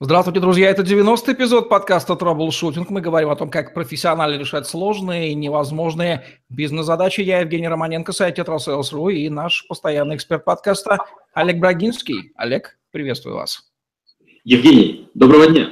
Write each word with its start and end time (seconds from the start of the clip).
Здравствуйте, 0.00 0.40
друзья. 0.40 0.70
Это 0.70 0.82
90-й 0.82 1.34
эпизод 1.34 1.68
подкаста 1.68 2.16
«Траблшутинг». 2.16 2.90
Мы 2.90 3.00
говорим 3.00 3.30
о 3.30 3.36
том, 3.36 3.48
как 3.48 3.74
профессионально 3.74 4.36
решать 4.36 4.66
сложные 4.66 5.30
и 5.30 5.34
невозможные 5.36 6.24
бизнес-задачи. 6.48 7.20
Я 7.20 7.38
Евгений 7.38 7.68
Романенко, 7.68 8.10
сайт 8.10 8.34
«Tetrasales.ru» 8.34 9.10
и 9.10 9.28
наш 9.28 9.64
постоянный 9.68 10.16
эксперт 10.16 10.44
подкаста 10.44 10.98
Олег 11.32 11.58
Брагинский. 11.60 12.32
Олег, 12.34 12.76
приветствую 12.90 13.36
вас. 13.36 13.70
Евгений, 14.42 15.08
доброго 15.14 15.46
дня. 15.46 15.70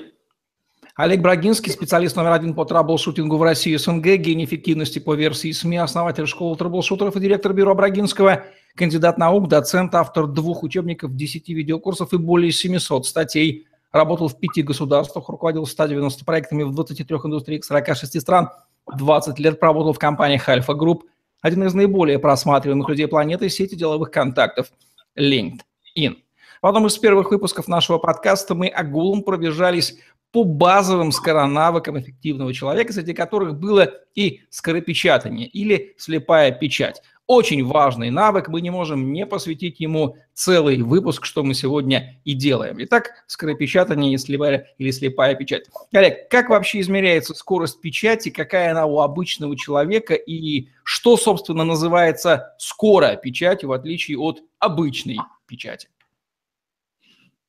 Олег 0.95 1.21
Брагинский, 1.21 1.73
специалист 1.73 2.15
номер 2.15 2.31
один 2.31 2.55
по 2.55 2.65
траблшутингу 2.65 3.37
в 3.37 3.43
России 3.43 3.75
СНГ, 3.75 4.05
гений 4.19 4.45
эффективности 4.45 5.01
по 5.01 5.15
версии 5.15 5.51
СМИ, 5.51 5.79
основатель 5.79 6.29
школы 6.29 6.57
траблшутеров 6.57 7.17
и 7.17 7.21
директор 7.21 7.53
бюро 7.53 7.75
Брагинского, 7.75 8.45
кандидат 8.77 9.19
наук, 9.19 9.49
доцент, 9.49 9.97
автор 9.97 10.29
двух 10.29 10.63
учебников, 10.63 11.17
10 11.17 11.49
видеокурсов 11.49 12.13
и 12.13 12.19
более 12.19 12.53
700 12.53 13.05
статей– 13.05 13.67
работал 13.93 14.29
в 14.29 14.39
пяти 14.39 14.63
государствах, 14.63 15.29
руководил 15.29 15.67
190 15.67 16.25
проектами 16.25 16.63
в 16.63 16.75
23 16.75 17.17
индустриях 17.17 17.65
46 17.65 18.21
стран, 18.21 18.51
20 18.97 19.39
лет 19.39 19.61
проработал 19.61 19.93
в 19.93 19.99
компаниях 19.99 20.49
Альфа 20.49 20.75
Групп, 20.75 21.05
один 21.41 21.65
из 21.65 21.75
наиболее 21.75 22.19
просматриваемых 22.19 22.89
людей 22.89 23.07
планеты 23.07 23.49
сети 23.49 23.75
деловых 23.75 24.11
контактов 24.11 24.73
LinkedIn. 25.19 26.17
В 26.63 26.67
одном 26.67 26.87
из 26.87 26.97
первых 26.97 27.31
выпусков 27.31 27.67
нашего 27.69 27.99
подкаста 27.99 28.55
мы 28.55 28.69
огулом 28.69 29.23
пробежались 29.23 29.99
по 30.31 30.45
базовым 30.45 31.13
скоронавыкам 31.13 32.01
эффективного 32.01 32.55
человека, 32.55 32.93
среди 32.93 33.13
которых 33.13 33.59
было 33.59 33.91
и 34.15 34.41
скоропечатание 34.49 35.47
или 35.47 35.95
слепая 35.99 36.53
печать. 36.53 37.03
Очень 37.33 37.65
важный 37.65 38.11
навык, 38.11 38.49
мы 38.49 38.61
не 38.61 38.69
можем 38.69 39.11
не 39.11 39.25
посвятить 39.25 39.81
ему 39.81 40.19
целый 40.35 40.83
выпуск, 40.83 41.25
что 41.25 41.43
мы 41.43 41.55
сегодня 41.55 42.21
и 42.27 42.35
делаем. 42.35 42.77
Итак, 42.81 43.25
скоропечатание 43.27 44.19
слепая, 44.19 44.69
или 44.77 44.91
слепая 44.91 45.35
печать. 45.35 45.65
Олег, 45.95 46.29
как 46.29 46.51
вообще 46.51 46.81
измеряется 46.81 47.33
скорость 47.33 47.81
печати, 47.81 48.29
какая 48.29 48.73
она 48.73 48.85
у 48.85 49.01
обычного 49.01 49.57
человека 49.57 50.13
и 50.13 50.69
что, 50.85 51.17
собственно, 51.17 51.65
называется 51.65 52.55
скорая 52.59 53.17
печать, 53.17 53.65
в 53.65 53.73
отличие 53.73 54.19
от 54.19 54.43
обычной 54.59 55.17
печати? 55.47 55.89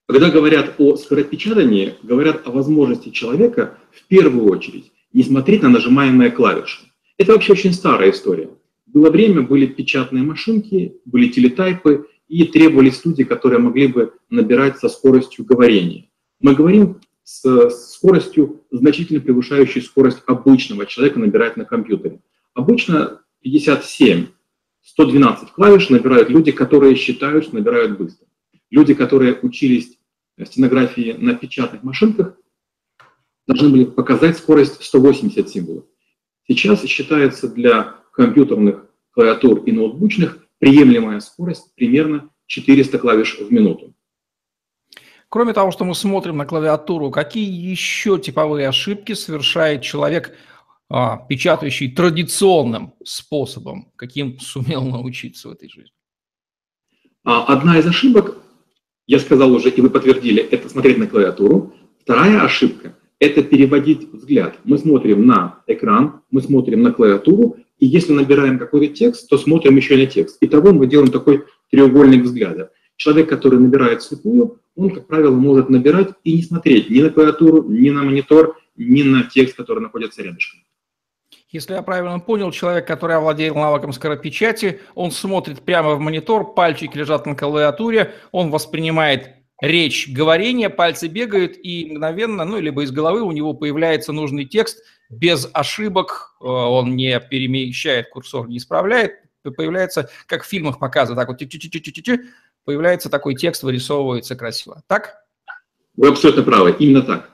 Когда 0.08 0.30
говорят 0.30 0.75
о 0.78 0.95
скоропечатании, 0.95 1.95
говорят 2.03 2.47
о 2.47 2.52
возможности 2.52 3.09
человека 3.09 3.78
в 3.92 4.08
первую 4.08 4.50
очередь 4.50 4.94
не 5.12 5.23
смотреть 5.23 5.62
на 5.62 5.68
нажимаемые 5.68 6.31
клавиши. 6.31 6.86
Это 7.18 7.34
вообще 7.34 7.52
очень 7.52 7.73
старая 7.73 8.12
история. 8.12 8.50
Было 8.94 9.09
время, 9.09 9.41
были 9.41 9.66
печатные 9.66 10.23
машинки, 10.23 10.97
были 11.05 11.27
телетайпы, 11.27 12.08
и 12.27 12.45
требовались 12.45 13.03
люди, 13.03 13.23
которые 13.23 13.59
могли 13.59 13.88
бы 13.88 14.13
набирать 14.30 14.77
со 14.80 14.88
скоростью 14.88 15.45
говорения. 15.45 16.09
Мы 16.39 16.55
говорим 16.55 17.02
с 17.23 17.69
скоростью, 17.69 18.63
значительно 18.72 19.19
превышающей 19.19 19.81
скорость 19.81 20.22
обычного 20.27 20.85
человека 20.85 21.19
набирать 21.19 21.58
на 21.58 21.66
компьютере. 21.66 22.22
Обычно 22.53 23.22
57, 23.41 24.27
112 24.83 25.52
клавиш 25.52 25.89
набирают 25.89 26.30
люди, 26.30 26.52
которые 26.52 26.95
считают, 26.95 27.45
что 27.45 27.55
набирают 27.55 27.97
быстро. 27.97 28.28
Люди, 28.69 28.94
которые 28.94 29.38
учились 29.41 29.97
стенографии 30.44 31.16
на 31.17 31.35
печатных 31.35 31.83
машинках, 31.83 32.35
должны 33.47 33.69
были 33.69 33.85
показать 33.85 34.38
скорость 34.38 34.83
180 34.83 35.50
символов. 35.50 35.85
Сейчас 36.47 36.83
считается 36.83 37.47
для 37.47 38.03
компьютерных 38.14 38.86
клавиатур 39.11 39.64
и 39.66 39.72
ноутбучных 39.72 40.39
приемлемая 40.59 41.19
скорость 41.19 41.75
примерно 41.75 42.30
400 42.47 42.97
клавиш 43.00 43.39
в 43.39 43.52
минуту. 43.52 43.94
Кроме 45.30 45.53
того, 45.53 45.72
что 45.72 45.83
мы 45.83 45.95
смотрим 45.95 46.38
на 46.38 46.45
клавиатуру, 46.45 47.09
какие 47.09 47.50
еще 47.52 48.19
типовые 48.19 48.67
ошибки 48.67 49.14
совершает 49.14 49.81
человек, 49.81 50.36
а, 50.89 51.17
печатающий 51.28 51.91
традиционным 51.91 52.94
способом, 53.03 53.91
каким 53.96 54.40
сумел 54.40 54.84
научиться 54.85 55.50
в 55.50 55.53
этой 55.53 55.69
жизни? 55.69 55.91
А, 57.24 57.45
одна 57.45 57.80
из 57.80 57.88
ошибок, 57.88 58.38
я 59.07 59.19
сказал 59.19 59.51
уже, 59.53 59.69
и 59.69 59.81
вы 59.81 59.90
подтвердили, 59.90 60.44
это 60.44 60.69
смотреть 60.69 61.00
на 61.00 61.07
клавиатуру. 61.07 61.74
Вторая 62.01 62.41
ошибка– 62.41 62.95
это 63.19 63.41
переводить 63.41 64.13
взгляд. 64.13 64.59
Мы 64.66 64.78
смотрим 64.78 65.25
на 65.25 65.63
экран, 65.66 66.22
мы 66.30 66.41
смотрим 66.41 66.84
на 66.84 66.91
клавиатуру, 66.91 67.57
и 67.83 67.85
если 67.85 68.13
набираем 68.13 68.59
какой-то 68.59 68.94
текст, 68.94 69.27
то 69.27 69.38
смотрим 69.38 69.75
еще 69.75 69.97
на 69.97 70.05
текст. 70.05 70.38
Итого 70.39 70.71
мы 70.71 70.88
делаем 70.88 71.11
такой 71.11 71.44
треугольник 71.69 72.23
взгляда. 72.23 72.71
Человек, 72.95 73.27
который 73.27 73.59
набирает 73.59 74.01
слепую, 74.01 74.61
он, 74.77 74.91
как 74.91 75.05
правило, 75.05 75.35
может 75.35 75.69
набирать 75.69 76.11
и 76.23 76.33
не 76.33 76.44
смотреть 76.44 76.89
ни 76.89 77.01
на 77.01 77.09
клавиатуру, 77.09 77.63
ни 77.69 77.89
на 77.89 78.03
монитор, 78.03 78.57
ни 78.77 79.03
на 79.03 79.23
текст, 79.23 79.57
который 79.57 79.81
находится 79.81 80.23
рядышком. 80.23 80.61
Если 81.49 81.73
я 81.73 81.81
правильно 81.81 82.21
понял, 82.21 82.51
человек, 82.51 82.88
который 82.88 83.17
овладел 83.17 83.55
навыком 83.55 83.91
скоропечати, 83.91 84.79
он 84.95 85.11
смотрит 85.11 85.61
прямо 85.61 85.95
в 85.95 86.00
монитор, 86.00 86.53
пальчики 86.53 86.97
лежат 86.97 87.25
на 87.25 87.35
клавиатуре, 87.35 88.13
он 88.31 88.50
воспринимает 88.50 89.31
речь, 89.61 90.07
говорение, 90.09 90.69
пальцы 90.69 91.07
бегают, 91.07 91.57
и 91.61 91.91
мгновенно, 91.91 92.45
ну, 92.45 92.61
либо 92.61 92.83
из 92.83 92.91
головы 92.91 93.23
у 93.23 93.33
него 93.33 93.53
появляется 93.53 94.13
нужный 94.13 94.45
текст, 94.45 94.81
без 95.13 95.50
ошибок, 95.53 96.35
э, 96.41 96.46
он 96.46 96.96
не 96.96 97.19
перемещает 97.19 98.09
курсор, 98.09 98.47
не 98.47 98.57
исправляет, 98.57 99.13
появляется, 99.44 100.09
как 100.25 100.44
в 100.44 100.47
фильмах 100.47 100.79
показывают, 100.79 101.19
так 101.19 101.28
вот, 101.28 101.40
чи 101.40 101.46
-чи 101.46 101.91
-чи 101.91 102.19
появляется 102.66 103.09
такой 103.09 103.35
текст, 103.35 103.63
вырисовывается 103.63 104.35
красиво. 104.35 104.84
Так? 104.88 105.16
Вы 105.96 106.07
абсолютно 106.07 106.44
правы, 106.44 106.75
именно 106.79 107.01
так. 107.01 107.29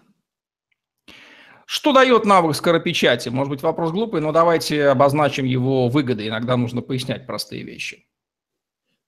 Что 1.66 1.94
дает 1.94 2.26
навык 2.26 2.56
скоропечати? 2.56 3.30
Может 3.30 3.52
быть, 3.52 3.62
вопрос 3.62 3.92
глупый, 3.92 4.22
но 4.22 4.32
давайте 4.32 4.88
обозначим 4.88 5.46
его 5.46 5.88
выгоды. 5.88 6.28
Иногда 6.28 6.58
нужно 6.58 6.82
пояснять 6.82 7.28
простые 7.28 7.64
вещи. 7.64 8.08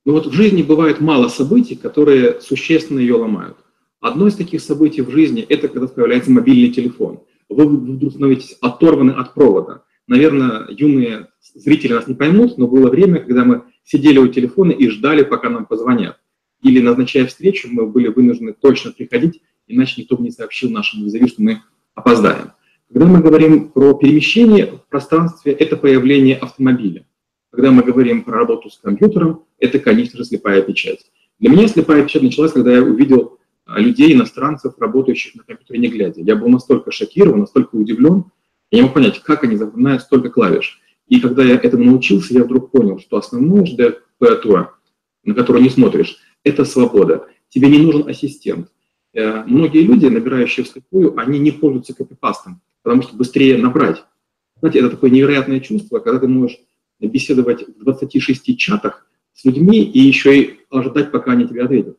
Ну 0.06 0.14
вот 0.14 0.28
в 0.28 0.32
жизни 0.32 0.62
бывает 0.62 1.02
мало 1.02 1.28
событий, 1.30 1.76
которые 1.76 2.40
существенно 2.40 3.00
ее 3.00 3.16
ломают. 3.16 3.58
Одно 4.00 4.28
из 4.28 4.36
таких 4.36 4.62
событий 4.62 5.02
в 5.02 5.10
жизни– 5.10 5.42
это 5.50 5.68
когда 5.68 5.88
появляется 5.88 6.32
мобильный 6.32 6.72
телефон– 6.72 7.24
вы 7.52 7.68
вдруг 7.68 8.12
становитесь 8.14 8.58
оторваны 8.62 9.12
от 9.12 9.34
провода. 9.34 9.84
Наверное, 10.08 10.66
юные 10.70 11.28
зрители 11.54 11.94
нас 11.94 12.08
не 12.08 12.16
поймут, 12.16 12.58
но 12.58 12.68
было 12.68 12.90
время, 12.90 13.20
когда 13.20 13.46
мы 13.46 13.64
сидели 13.84 14.20
у 14.20 14.28
телефона 14.28 14.72
и 14.72 14.88
ждали, 14.90 15.24
пока 15.24 15.50
нам 15.50 15.66
позвонят. 15.66 16.18
Или, 16.64 16.80
назначая 16.80 17.26
встречу, 17.26 17.68
мы 17.72 17.88
были 17.88 18.08
вынуждены 18.08 18.54
точно 18.54 18.92
приходить, 18.92 19.42
иначе 19.68 20.02
никто 20.02 20.16
бы 20.16 20.24
не 20.24 20.32
сообщил 20.32 20.70
нашему 20.70 21.06
визави, 21.06 21.28
что 21.28 21.42
мы 21.42 21.62
опоздаем. 21.96 22.52
Когда 22.92 23.06
мы 23.08 23.22
говорим 23.22 23.70
про 23.70 23.94
перемещение 23.94 24.66
в 24.66 24.90
пространстве, 24.90 25.54
это 25.54 25.78
появление 25.78 26.36
автомобиля. 26.36 27.06
Когда 27.52 27.72
мы 27.72 27.84
говорим 27.84 28.24
про 28.24 28.40
работу 28.40 28.70
с 28.70 28.78
компьютером, 28.78 29.44
это, 29.60 29.80
конечно 29.80 30.18
же, 30.18 30.26
слепая 30.26 30.62
печать. 30.62 31.00
Для 31.40 31.50
меня 31.50 31.68
слепая 31.68 32.04
печать 32.04 32.22
началась, 32.22 32.52
когда 32.52 32.74
я 32.74 32.84
увидел 32.84 33.40
людей, 33.80 34.14
иностранцев, 34.14 34.74
работающих 34.80 35.36
на 35.36 35.44
компьютере 35.44 35.80
не 35.80 35.88
глядя. 35.88 36.22
Я 36.22 36.36
был 36.36 36.50
настолько 36.50 36.92
шокирован, 36.92 37.42
настолько 37.42 37.76
удивлен, 37.76 38.26
я 38.72 38.80
не 38.80 38.84
мог 38.84 38.94
понять, 38.94 39.22
как 39.22 39.44
они 39.44 39.58
запоминают 39.58 40.02
столько 40.02 40.30
клавиш. 40.30 40.80
И 41.08 41.20
когда 41.20 41.44
я 41.44 41.56
этому 41.56 41.84
научился, 41.84 42.34
я 42.34 42.44
вдруг 42.44 42.72
понял, 42.72 43.00
что 43.00 43.18
основное 43.18 43.66
клавиатура, 44.18 44.74
на 45.26 45.34
которую 45.34 45.64
не 45.64 45.70
смотришь, 45.70 46.18
это 46.44 46.64
свобода. 46.64 47.28
Тебе 47.50 47.68
не 47.68 47.80
нужен 47.80 48.08
ассистент. 48.08 48.70
Э, 49.14 49.44
многие 49.46 49.82
люди, 49.82 50.06
набирающие 50.06 50.66
вслепую, 50.66 51.20
они 51.20 51.38
не 51.40 51.52
пользуются 51.52 51.94
копипастом, 51.94 52.62
потому 52.82 53.02
что 53.02 53.16
быстрее 53.16 53.58
набрать. 53.58 54.06
Знаете, 54.60 54.80
это 54.80 54.92
такое 54.92 55.10
невероятное 55.10 55.60
чувство, 55.60 56.00
когда 56.00 56.20
ты 56.20 56.28
можешь 56.28 56.58
беседовать 57.00 57.68
в 57.68 57.84
26 57.84 58.58
чатах 58.58 59.06
с 59.34 59.44
людьми 59.44 59.84
и 59.84 60.00
еще 60.00 60.42
и 60.42 60.60
ожидать, 60.70 61.12
пока 61.12 61.34
они 61.34 61.48
тебе 61.48 61.64
ответят. 61.64 61.98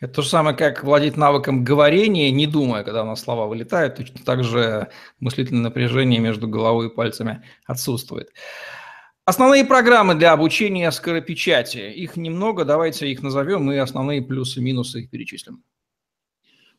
Это 0.00 0.14
то 0.14 0.22
же 0.22 0.28
самое, 0.28 0.56
как 0.56 0.82
владеть 0.82 1.16
навыком 1.16 1.64
говорения, 1.64 2.30
не 2.30 2.46
думая, 2.46 2.82
когда 2.82 3.04
у 3.04 3.06
нас 3.06 3.20
слова 3.20 3.46
вылетают. 3.46 3.96
Точно 3.96 4.20
так 4.24 4.42
же 4.44 4.88
мыслительное 5.20 5.62
напряжение 5.62 6.20
между 6.20 6.48
головой 6.48 6.88
и 6.88 6.94
пальцами 6.94 7.44
отсутствует. 7.64 8.30
Основные 9.24 9.64
программы 9.64 10.14
для 10.16 10.32
обучения 10.32 10.90
скоропечати. 10.90 11.90
Их 11.92 12.16
немного, 12.16 12.64
давайте 12.64 13.08
их 13.08 13.22
назовем 13.22 13.72
и 13.72 13.76
основные 13.76 14.20
плюсы 14.20 14.60
и 14.60 14.62
минусы 14.62 15.00
их 15.00 15.10
перечислим. 15.10 15.62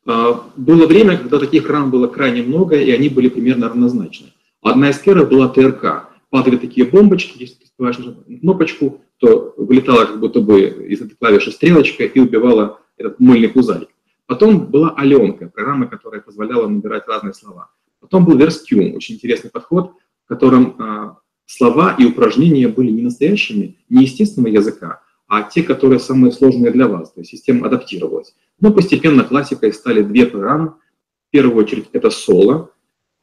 А, 0.05 0.43
было 0.55 0.85
время, 0.85 1.17
когда 1.17 1.39
таких 1.39 1.63
программ 1.63 1.89
было 1.89 2.07
крайне 2.07 2.43
много, 2.43 2.75
и 2.75 2.91
они 2.91 3.09
были 3.09 3.29
примерно 3.29 3.69
равнозначны. 3.69 4.27
Одна 4.61 4.89
из 4.89 4.99
первых 4.99 5.29
была 5.29 5.47
ТРК. 5.47 6.09
Падали 6.29 6.57
такие 6.57 6.85
бомбочки, 6.85 7.37
если 7.39 7.55
ты 7.55 7.65
нажимаешь 7.79 8.41
кнопочку, 8.41 9.01
то 9.17 9.53
вылетала 9.57 10.05
как 10.05 10.19
будто 10.19 10.41
бы 10.41 10.61
из 10.61 11.01
этой 11.01 11.15
клавиши 11.15 11.51
стрелочка 11.51 12.03
и 12.03 12.19
убивала 12.19 12.79
этот 12.97 13.19
мыльный 13.19 13.49
пузырик. 13.49 13.89
Потом 14.27 14.67
была 14.67 14.91
Аленка, 14.91 15.47
программа, 15.47 15.87
которая 15.87 16.21
позволяла 16.21 16.67
набирать 16.67 17.07
разные 17.07 17.33
слова. 17.33 17.69
Потом 17.99 18.25
был 18.25 18.37
Verstune, 18.37 18.95
очень 18.95 19.15
интересный 19.15 19.49
подход, 19.49 19.93
в 20.25 20.27
котором 20.27 20.75
э, 20.79 21.15
слова 21.45 21.95
и 21.97 22.05
упражнения 22.05 22.67
были 22.67 22.91
не 22.91 23.03
настоящими, 23.03 23.77
не 23.89 24.03
естественного 24.03 24.51
языка, 24.51 25.01
а 25.27 25.43
те, 25.43 25.63
которые 25.63 25.99
самые 25.99 26.31
сложные 26.31 26.71
для 26.71 26.87
вас. 26.87 27.11
То 27.11 27.21
есть 27.21 27.31
система 27.31 27.67
адаптировалась. 27.67 28.35
Но 28.59 28.71
постепенно 28.71 29.23
классикой 29.23 29.73
стали 29.73 30.01
две 30.01 30.25
программы. 30.25 30.75
В 31.27 31.31
первую 31.31 31.63
очередь 31.63 31.89
это 31.93 32.09
соло, 32.09 32.71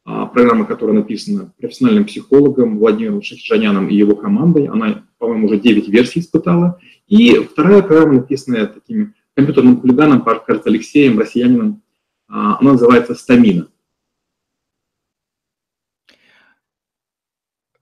а, 0.05 0.25
программа, 0.25 0.65
которая 0.65 0.97
написана 0.97 1.53
профессиональным 1.57 2.05
психологом 2.05 2.77
Владимиром 2.77 3.21
Шахиджаняном 3.21 3.87
и 3.87 3.95
его 3.95 4.15
командой. 4.15 4.67
Она, 4.67 5.05
по-моему, 5.17 5.47
уже 5.47 5.59
9 5.59 5.87
версий 5.87 6.19
испытала. 6.19 6.79
И 7.07 7.35
вторая 7.35 7.81
программа, 7.81 8.13
написанная 8.15 8.67
такими 8.67 9.13
компьютерным 9.35 9.81
хулиганом, 9.81 10.23
кажется, 10.23 10.69
Алексеем, 10.69 11.19
россиянином, 11.19 11.81
а, 12.27 12.59
она 12.59 12.73
называется 12.73 13.15
«Стамина». 13.15 13.67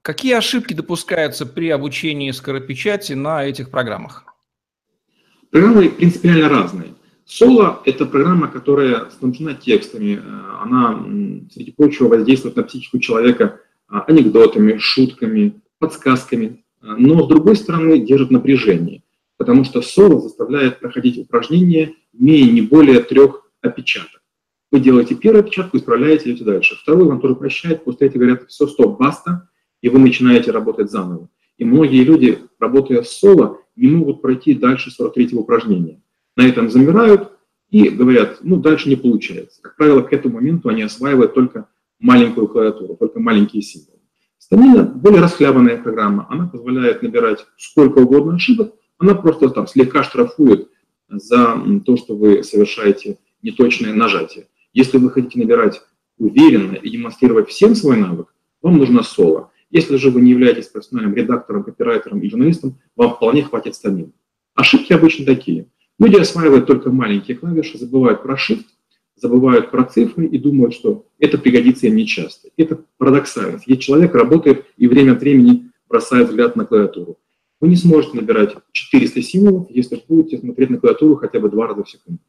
Какие 0.02 0.34
ошибки 0.34 0.74
допускаются 0.74 1.46
при 1.46 1.68
обучении 1.68 2.32
скоропечати 2.32 3.12
на 3.12 3.44
этих 3.44 3.70
программах? 3.70 4.24
Программы 5.50 5.90
принципиально 5.90 6.48
разные. 6.48 6.94
Соло– 7.24 7.82
это 7.84 8.04
программа, 8.06 8.48
которая 8.48 9.10
снабжена 9.10 9.54
текстами. 9.54 10.20
Она, 10.60 11.06
среди 11.52 11.70
прочего, 11.70 12.08
воздействует 12.08 12.56
на 12.56 12.64
психику 12.64 12.98
человека 12.98 13.60
а, 13.86 14.00
анекдотами, 14.02 14.76
шутками, 14.78 15.62
подсказками. 15.78 16.64
Но, 16.80 17.24
с 17.24 17.28
другой 17.28 17.54
стороны, 17.54 18.00
держит 18.00 18.32
напряжение, 18.32 19.04
потому 19.42 19.64
что 19.64 19.82
соло 19.82 20.20
заставляет 20.20 20.78
проходить 20.78 21.18
упражнения, 21.18 21.94
имея 22.12 22.48
не 22.48 22.60
более 22.60 23.00
трех 23.00 23.50
опечаток. 23.60 24.22
Вы 24.70 24.78
делаете 24.78 25.16
первую 25.16 25.40
опечатку, 25.40 25.76
исправляете, 25.76 26.30
идете 26.30 26.44
дальше. 26.44 26.76
Вторую 26.76 27.08
вам 27.08 27.20
тоже 27.20 27.34
прощает, 27.34 27.82
после 27.82 28.06
этого 28.06 28.20
говорят, 28.22 28.48
все, 28.48 28.68
стоп, 28.68 29.00
баста, 29.00 29.48
и 29.80 29.88
вы 29.88 29.98
начинаете 29.98 30.52
работать 30.52 30.92
заново. 30.92 31.28
И 31.58 31.64
многие 31.64 32.04
люди, 32.04 32.38
работая 32.60 33.02
с 33.02 33.10
соло, 33.18 33.58
не 33.74 33.88
могут 33.88 34.22
пройти 34.22 34.54
дальше 34.54 34.90
43-го 34.96 35.40
упражнения. 35.40 36.00
На 36.36 36.46
этом 36.46 36.70
замирают 36.70 37.32
и 37.68 37.88
говорят, 37.88 38.38
ну, 38.42 38.58
дальше 38.58 38.88
не 38.88 38.94
получается. 38.94 39.60
Как 39.60 39.74
правило, 39.74 40.02
к 40.02 40.12
этому 40.12 40.36
моменту 40.36 40.68
они 40.68 40.82
осваивают 40.82 41.34
только 41.34 41.66
маленькую 41.98 42.46
клавиатуру, 42.46 42.94
только 42.94 43.18
маленькие 43.18 43.62
символы. 43.62 43.98
Стамина 44.38 44.84
более 44.84 45.20
расхлябанная 45.20 45.82
программа, 45.82 46.28
она 46.30 46.46
позволяет 46.46 47.02
набирать 47.02 47.44
сколько 47.56 47.98
угодно 47.98 48.36
ошибок, 48.36 48.74
она 48.98 49.14
просто 49.14 49.48
там 49.50 49.66
слегка 49.66 50.02
штрафует 50.02 50.68
за 51.08 51.60
то, 51.84 51.96
что 51.96 52.16
вы 52.16 52.42
совершаете 52.42 53.18
неточное 53.42 53.92
нажатие. 53.92 54.46
Если 54.72 54.98
вы 54.98 55.10
хотите 55.10 55.38
набирать 55.38 55.82
уверенно 56.18 56.74
и 56.74 56.90
демонстрировать 56.90 57.48
всем 57.48 57.74
свой 57.74 57.96
навык, 57.96 58.32
вам 58.62 58.78
нужно 58.78 59.02
соло. 59.02 59.50
Если 59.70 59.96
же 59.96 60.10
вы 60.10 60.20
не 60.20 60.30
являетесь 60.30 60.68
профессиональным 60.68 61.14
редактором, 61.14 61.64
копирайтером 61.64 62.20
и 62.20 62.28
журналистом, 62.28 62.78
вам 62.94 63.14
вполне 63.14 63.42
хватит 63.42 63.74
стамин. 63.74 64.12
Ошибки 64.54 64.92
обычно 64.92 65.24
такие. 65.24 65.66
Люди 65.98 66.16
осваивают 66.16 66.66
только 66.66 66.90
маленькие 66.90 67.36
клавиши, 67.36 67.78
забывают 67.78 68.22
про 68.22 68.34
shift, 68.34 68.64
забывают 69.16 69.70
про 69.70 69.84
цифры 69.84 70.26
и 70.26 70.38
думают, 70.38 70.74
что 70.74 71.06
это 71.18 71.38
пригодится 71.38 71.86
им 71.86 71.96
нечасто. 71.96 72.48
Это 72.56 72.84
парадоксальность. 72.98 73.66
Если 73.66 73.80
человек 73.80 74.14
работает 74.14 74.66
и 74.76 74.86
время 74.86 75.12
от 75.12 75.20
времени 75.20 75.70
бросает 75.88 76.28
взгляд 76.28 76.56
на 76.56 76.64
клавиатуру. 76.64 77.18
Вы 77.62 77.68
не 77.68 77.76
сможете 77.76 78.16
набирать 78.16 78.56
400 78.72 79.22
символов, 79.22 79.70
если 79.70 80.02
будете 80.08 80.36
смотреть 80.36 80.70
на 80.70 80.78
клавиатуру 80.78 81.14
хотя 81.14 81.38
бы 81.38 81.48
два 81.48 81.68
раза 81.68 81.84
в 81.84 81.88
секунду. 81.88 82.20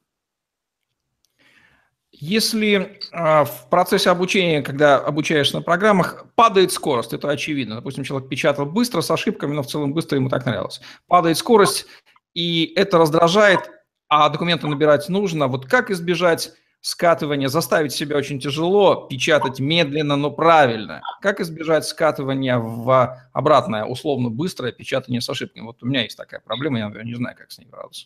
Если 2.12 3.00
э, 3.12 3.44
в 3.44 3.68
процессе 3.72 4.12
обучения, 4.12 4.62
когда 4.62 5.00
обучаешься 5.00 5.56
на 5.56 5.64
программах, 5.64 6.28
падает 6.36 6.72
скорость, 6.72 7.14
это 7.14 7.32
очевидно. 7.32 7.78
Допустим, 7.78 8.04
человек 8.04 8.30
печатал 8.30 8.68
быстро, 8.68 9.02
с 9.02 9.10
ошибками, 9.10 9.56
но 9.56 9.64
в 9.64 9.68
целом 9.68 9.96
быстро 9.96 10.20
ему 10.20 10.30
так 10.30 10.46
нравилось. 10.46 10.82
Падает 11.08 11.40
скорость, 11.40 11.88
и 12.36 12.72
это 12.76 13.00
раздражает, 13.00 13.72
а 14.10 14.30
документы 14.30 14.68
набирать 14.68 15.10
нужно. 15.10 15.48
Вот 15.48 15.66
как 15.66 15.90
избежать 15.90 16.54
скатывания, 16.84 17.48
заставить 17.48 17.94
себя 17.94 18.18
очень 18.18 18.40
тяжело, 18.40 19.08
печатать 19.10 19.60
медленно, 19.60 20.16
но 20.16 20.30
правильно. 20.30 21.02
Как 21.22 21.40
избежать 21.40 21.86
скатывания 21.86 22.60
в 22.60 23.18
обратное, 23.34 23.86
условно 23.86 24.30
быстрое 24.30 24.72
печатание 24.72 25.22
с 25.22 25.30
ошибками? 25.30 25.64
Вот 25.64 25.82
у 25.82 25.88
меня 25.88 26.04
есть 26.04 26.18
такая 26.18 26.42
проблема, 26.42 26.78
я 26.78 27.04
не 27.04 27.16
знаю, 27.16 27.36
как 27.36 27.52
с 27.52 27.58
ней 27.58 27.66
бороться. 27.66 28.06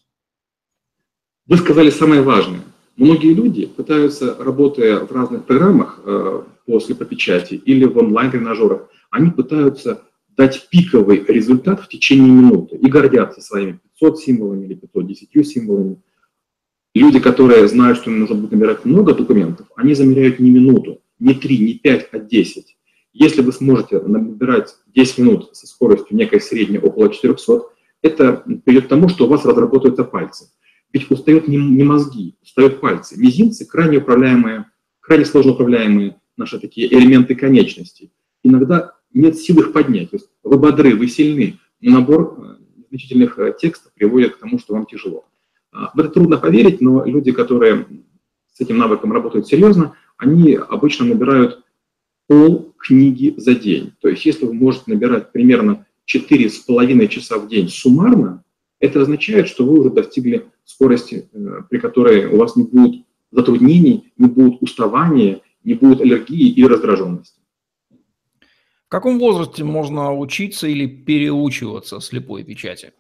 Вы 1.48 1.58
сказали 1.58 1.90
самое 1.90 2.22
важное– 2.22 2.62
Многие 2.98 3.34
люди 3.34 3.68
пытаются, 3.68 4.36
работая 4.40 5.00
в 5.02 5.12
разных 5.12 5.46
программах 5.46 6.02
э, 6.04 6.42
по 6.66 7.06
печати 7.06 7.54
или 7.54 7.86
в 7.86 7.96
онлайн-тренажерах, 7.96 8.90
они 9.12 9.30
пытаются 9.30 10.02
дать 10.36 10.68
пиковый 10.70 11.24
результат 11.28 11.80
в 11.80 11.88
течение 11.88 12.32
минуты 12.32 12.76
и 12.76 12.90
гордятся 12.90 13.42
своими 13.42 13.80
500 14.00 14.20
символами 14.20 14.66
или 14.66 14.74
510 14.74 15.48
символами. 15.48 16.02
Люди, 16.98 17.20
которые 17.20 17.68
знают, 17.68 18.00
что 18.00 18.10
им 18.10 18.22
нужно 18.22 18.34
будет 18.34 18.54
набирать 18.54 18.84
много 18.84 19.14
документов, 19.14 19.68
они 19.76 19.94
замеряют 19.94 20.40
не 20.40 20.50
минуту, 20.50 21.04
не 21.20 21.36
3, 21.36 21.60
не 21.60 21.74
5, 21.76 22.10
а 22.12 22.18
10. 22.18 22.76
Если 23.14 23.42
вы 23.42 23.54
сможете 23.54 24.00
набирать 24.00 24.74
10 24.96 25.18
минут 25.20 25.56
со 25.56 25.68
скоростью 25.68 26.18
некой 26.18 26.42
средней 26.42 26.80
около 26.80 27.14
400, 27.14 27.62
это 28.02 28.44
приведет 28.66 28.86
к 28.86 28.88
тому, 28.88 29.10
что 29.10 29.26
у 29.26 29.28
вас 29.28 29.46
разработаются 29.46 30.06
пальцы. 30.06 30.50
Ведь 30.92 31.12
устают 31.12 31.48
не, 31.48 31.84
мозги, 31.84 32.36
устают 32.42 32.82
пальцы. 32.82 33.16
Мизинцы 33.16 33.68
крайне 33.68 34.00
управляемые, 34.00 34.66
крайне 35.00 35.26
сложно 35.26 35.52
управляемые 35.52 36.20
наши 36.36 36.58
такие 36.58 36.92
элементы 36.92 37.36
конечностей. 37.36 38.12
Иногда 38.42 38.96
нет 39.14 39.38
сил 39.38 39.60
их 39.60 39.72
поднять. 39.72 40.10
То 40.10 40.16
есть 40.16 40.30
вы 40.42 40.58
бодры, 40.58 40.96
вы 40.96 41.08
сильны, 41.08 41.60
но 41.80 42.00
набор 42.00 42.40
э, 42.40 42.86
значительных 42.90 43.38
э, 43.38 43.54
текстов 43.60 43.94
приводит 43.94 44.38
к 44.38 44.40
тому, 44.40 44.58
что 44.58 44.74
вам 44.74 44.88
тяжело. 44.88 45.26
В 45.94 46.00
это 46.00 46.10
трудно 46.10 46.38
поверить, 46.38 46.82
но 46.82 47.06
люди, 47.06 47.32
которые 47.32 47.86
с 48.54 48.60
этим 48.60 48.78
навыком 48.78 49.12
работают 49.12 49.48
серьезно, 49.48 49.94
они 50.18 50.56
обычно 50.56 51.06
набирают 51.06 51.64
пол 52.28 52.74
книги 52.78 53.34
за 53.38 53.56
день. 53.56 53.94
То 54.02 54.10
есть 54.10 54.26
если 54.26 54.46
вы 54.46 54.54
можете 54.54 54.86
набирать 54.88 55.32
примерно 55.32 55.86
4,5 56.12 57.08
часа 57.08 57.38
в 57.38 57.48
день 57.48 57.70
суммарно, 57.70 58.44
это 58.80 59.02
означает, 59.02 59.48
что 59.48 59.66
вы 59.66 59.80
уже 59.80 59.90
достигли 59.90 60.48
скорости, 60.66 61.30
э, 61.32 61.62
при 61.70 61.80
которой 61.80 62.26
у 62.26 62.38
вас 62.38 62.56
не 62.56 62.64
будет 62.64 63.06
затруднений, 63.32 64.14
не 64.18 64.28
будет 64.28 64.62
уставания, 64.62 65.42
не 65.64 65.74
будет 65.74 66.02
аллергии 66.02 66.50
и 66.50 66.66
раздраженности. 66.66 67.40
В 67.90 68.90
каком 68.90 69.20
возрасте 69.20 69.64
можно 69.64 70.18
учиться 70.18 70.68
или 70.68 70.86
переучиваться 70.88 72.00
слепой 72.00 72.44
печати? 72.44 72.94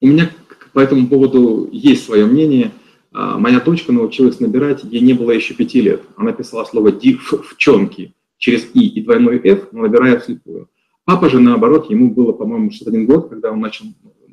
У 0.00 0.06
меня 0.06 0.30
по 0.72 0.80
этому 0.80 1.08
поводу 1.08 1.68
есть 1.72 2.04
свое 2.04 2.24
мнение. 2.24 2.72
А, 3.12 3.38
моя 3.38 3.60
дочка 3.60 3.92
научилась 3.92 4.40
набирать, 4.40 4.82
ей 4.84 5.00
не 5.00 5.12
было 5.12 5.30
еще 5.30 5.54
пяти 5.54 5.80
лет. 5.82 6.02
Она 6.16 6.32
писала 6.32 6.64
слово 6.64 6.90
«девчонки» 6.92 8.14
через 8.38 8.66
«и» 8.72 8.88
и 8.88 9.02
двойной 9.02 9.38
«ф», 9.44 9.72
набирая 9.72 10.18
вслепую. 10.18 10.70
Папа 11.04 11.28
же, 11.28 11.38
наоборот, 11.40 11.90
ему 11.90 12.10
было, 12.10 12.32
по-моему, 12.32 12.70
61 12.70 13.06
год, 13.06 13.28
когда 13.28 13.50
он 13.50 13.60
начал 13.60 13.86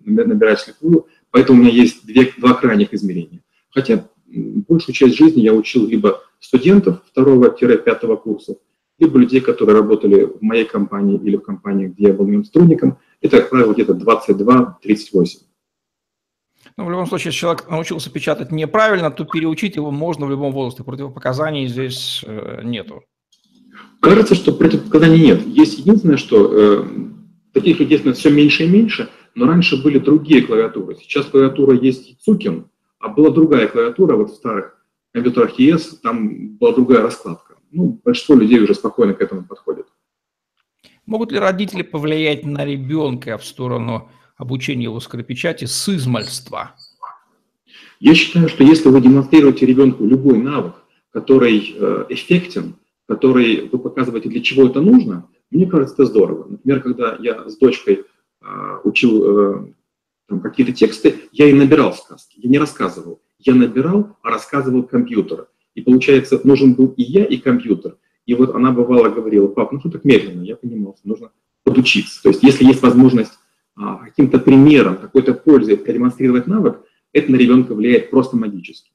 набирать 0.05 0.59
слепую, 0.61 1.07
поэтому 1.31 1.59
у 1.59 1.63
меня 1.63 1.73
есть 1.73 2.05
две, 2.05 2.31
два 2.37 2.53
крайних 2.53 2.93
измерения. 2.93 3.41
Хотя 3.69 4.07
большую 4.27 4.95
часть 4.95 5.17
жизни 5.17 5.41
я 5.41 5.53
учил 5.53 5.85
либо 5.85 6.21
студентов 6.39 7.01
второго-пятого 7.11 8.15
курса, 8.15 8.57
либо 8.99 9.19
людей, 9.19 9.41
которые 9.41 9.75
работали 9.75 10.23
в 10.25 10.41
моей 10.41 10.65
компании 10.65 11.19
или 11.21 11.35
в 11.35 11.41
компании, 11.41 11.87
где 11.87 12.07
я 12.07 12.13
был 12.13 12.25
моим 12.25 12.45
сотрудником. 12.45 12.97
Это, 13.21 13.37
как 13.37 13.49
правило, 13.49 13.73
где-то 13.73 13.93
22-38. 13.93 15.39
Ну, 16.77 16.85
в 16.85 16.91
любом 16.91 17.07
случае, 17.07 17.29
если 17.29 17.39
человек 17.39 17.69
научился 17.69 18.11
печатать 18.11 18.51
неправильно, 18.51 19.09
то 19.09 19.25
переучить 19.25 19.75
его 19.75 19.89
можно 19.89 20.27
в 20.27 20.29
любом 20.29 20.51
возрасте. 20.51 20.83
Противопоказаний 20.83 21.67
здесь 21.67 22.23
э, 22.25 22.61
нету. 22.63 23.03
Кажется, 23.99 24.35
что 24.35 24.53
противопоказаний 24.53 25.19
нет. 25.19 25.45
Есть 25.47 25.79
единственное, 25.79 26.17
что 26.17 26.51
э, 26.51 26.85
таких 27.53 27.79
людей 27.79 27.97
все 28.13 28.29
меньше 28.29 28.65
и 28.65 28.69
меньше, 28.69 29.09
но 29.33 29.47
раньше 29.47 29.81
были 29.81 29.97
другие 29.97 30.43
клавиатуры. 30.43 30.95
Сейчас 30.95 31.25
клавиатура 31.25 31.73
есть 31.75 32.21
Цукин, 32.21 32.67
а 32.99 33.09
была 33.09 33.31
другая 33.31 33.67
клавиатура, 33.67 34.15
вот 34.15 34.29
в 34.29 34.35
старых 34.35 34.77
компьютерах 35.13 35.59
ES, 35.59 35.97
там 36.03 36.57
была 36.57 36.73
другая 36.73 37.01
раскладка. 37.01 37.55
Ну, 37.71 37.99
большинство 38.05 38.35
людей 38.35 38.59
уже 38.59 38.75
спокойно 38.75 39.15
к 39.15 39.21
этому 39.21 39.43
подходят. 39.43 39.87
Могут 41.07 41.31
ли 41.31 41.39
родители 41.39 41.81
повлиять 41.81 42.45
на 42.45 42.65
ребенка 42.65 43.39
в 43.39 43.45
сторону 43.45 44.11
обучения 44.37 44.85
его 44.85 44.99
скоропечати 44.99 45.65
с 45.65 45.89
измальства? 45.89 46.75
Я 47.99 48.13
считаю, 48.13 48.47
что 48.47 48.63
если 48.63 48.89
вы 48.89 49.01
демонстрируете 49.01 49.65
ребенку 49.65 50.05
любой 50.05 50.37
навык, 50.37 50.75
который 51.11 51.75
э, 51.75 52.05
эффектен, 52.09 52.75
который 53.07 53.67
вы 53.69 53.79
показываете, 53.79 54.29
для 54.29 54.41
чего 54.41 54.67
это 54.67 54.81
нужно, 54.81 55.27
мне 55.49 55.65
кажется, 55.65 55.95
это 55.95 56.05
здорово. 56.05 56.47
Например, 56.49 56.81
когда 56.81 57.17
я 57.19 57.47
с 57.49 57.57
дочкой 57.57 58.03
а, 58.41 58.81
учил 58.83 59.23
э, 59.23 59.73
какие-то 60.43 60.73
тексты, 60.73 61.15
я 61.31 61.49
и 61.49 61.53
набирал 61.53 61.93
сказки. 61.93 62.39
Я 62.41 62.49
не 62.49 62.59
рассказывал. 62.59 63.21
Я 63.39 63.55
набирал, 63.55 64.17
а 64.21 64.29
рассказывал 64.29 64.83
компьютер. 64.83 65.47
И 65.73 65.81
получается, 65.81 66.39
нужен 66.43 66.73
был 66.73 66.87
и 66.97 67.03
я, 67.03 67.23
и 67.23 67.37
компьютер. 67.37 67.97
И 68.25 68.33
вот 68.33 68.53
она 68.55 68.71
бывало 68.71 69.09
говорила, 69.09 69.47
пап, 69.47 69.71
ну 69.71 69.79
что 69.79 69.89
так 69.89 70.03
медленно? 70.03 70.43
Я 70.43 70.57
понимал, 70.57 70.95
что 70.99 71.07
нужно 71.07 71.31
подучиться. 71.63 72.21
То 72.23 72.29
есть 72.29 72.43
если 72.43 72.65
есть 72.65 72.81
возможность 72.81 73.36
каким-то 73.77 74.39
примером, 74.39 74.97
какой-то 74.97 75.33
пользой 75.33 75.77
продемонстрировать 75.77 76.47
навык, 76.47 76.81
это 77.13 77.31
на 77.31 77.35
ребенка 77.35 77.73
влияет 77.75 78.09
просто 78.09 78.35
магически. 78.35 78.91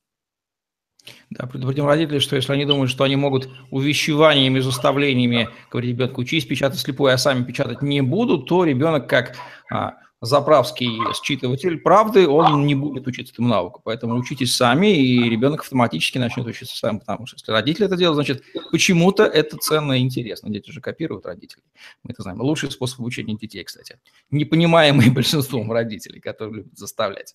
Да, 1.31 1.47
предупредим 1.47 1.87
родителей, 1.87 2.21
что 2.21 2.37
если 2.37 2.53
они 2.53 2.65
думают, 2.65 2.91
что 2.91 3.05
они 3.05 3.17
могут 3.17 3.49
увещеваниями, 3.71 4.61
заставлениями 4.61 5.49
говорить 5.71 5.97
ребенку, 5.97 6.21
учись 6.21 6.45
печатать 6.45 6.79
слепой, 6.79 7.13
а 7.13 7.19
сами 7.19 7.45
печатать 7.45 7.83
не 7.83 8.03
будут, 8.03 8.47
то 8.47 8.65
ребенок 8.65 9.09
как 9.09 9.37
а, 9.71 9.97
заправский 10.23 11.01
считыватель 11.15 11.79
правды, 11.79 12.29
он 12.29 12.65
не 12.65 12.77
будет 12.77 13.09
учиться 13.09 13.35
этому 13.35 13.49
навыку. 13.49 13.81
Поэтому 13.85 14.15
учитесь 14.15 14.55
сами, 14.55 14.97
и 14.97 15.29
ребенок 15.29 15.63
автоматически 15.63 16.19
начнет 16.19 16.47
учиться 16.47 16.77
сам, 16.77 17.01
потому 17.01 17.27
что 17.27 17.37
если 17.37 17.51
родители 17.51 17.87
это 17.87 17.97
делают, 17.97 18.15
значит, 18.15 18.45
почему-то 18.71 19.25
это 19.25 19.57
ценно 19.57 19.95
и 19.95 20.01
интересно. 20.01 20.49
Дети 20.49 20.71
же 20.71 20.81
копируют 20.81 21.27
родителей. 21.27 21.65
Мы 22.05 22.13
это 22.13 22.23
знаем. 22.23 22.41
Лучший 22.41 22.71
способ 22.71 23.01
обучения 23.01 23.35
детей, 23.35 23.65
кстати. 23.65 23.99
Непонимаемый 24.31 25.11
большинством 25.15 25.73
родителей, 25.73 26.21
которые 26.21 26.59
любят 26.59 26.79
заставлять. 26.79 27.35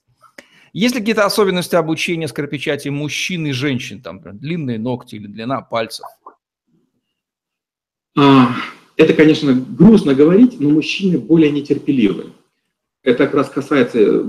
Есть 0.72 0.96
ли 0.96 1.02
какие-то 1.02 1.26
особенности 1.26 1.76
обучения 1.76 2.30
скоропечати 2.30 2.88
мужчин 2.88 3.48
и 3.48 3.52
женщин? 3.52 4.02
Там 4.02 4.22
длинные 4.22 4.80
ногти 4.80 5.16
или 5.16 5.28
длина 5.28 5.60
пальцев? 5.60 6.06
А, 8.18 8.56
это, 8.96 9.14
конечно, 9.14 9.54
грустно 9.54 10.14
говорить, 10.14 10.60
но 10.62 10.70
мужчины 10.70 11.18
более 11.18 11.52
нетерпеливы. 11.52 12.32
Это 13.08 13.24
как 13.26 13.36
раз 13.36 13.50
касается 13.50 14.22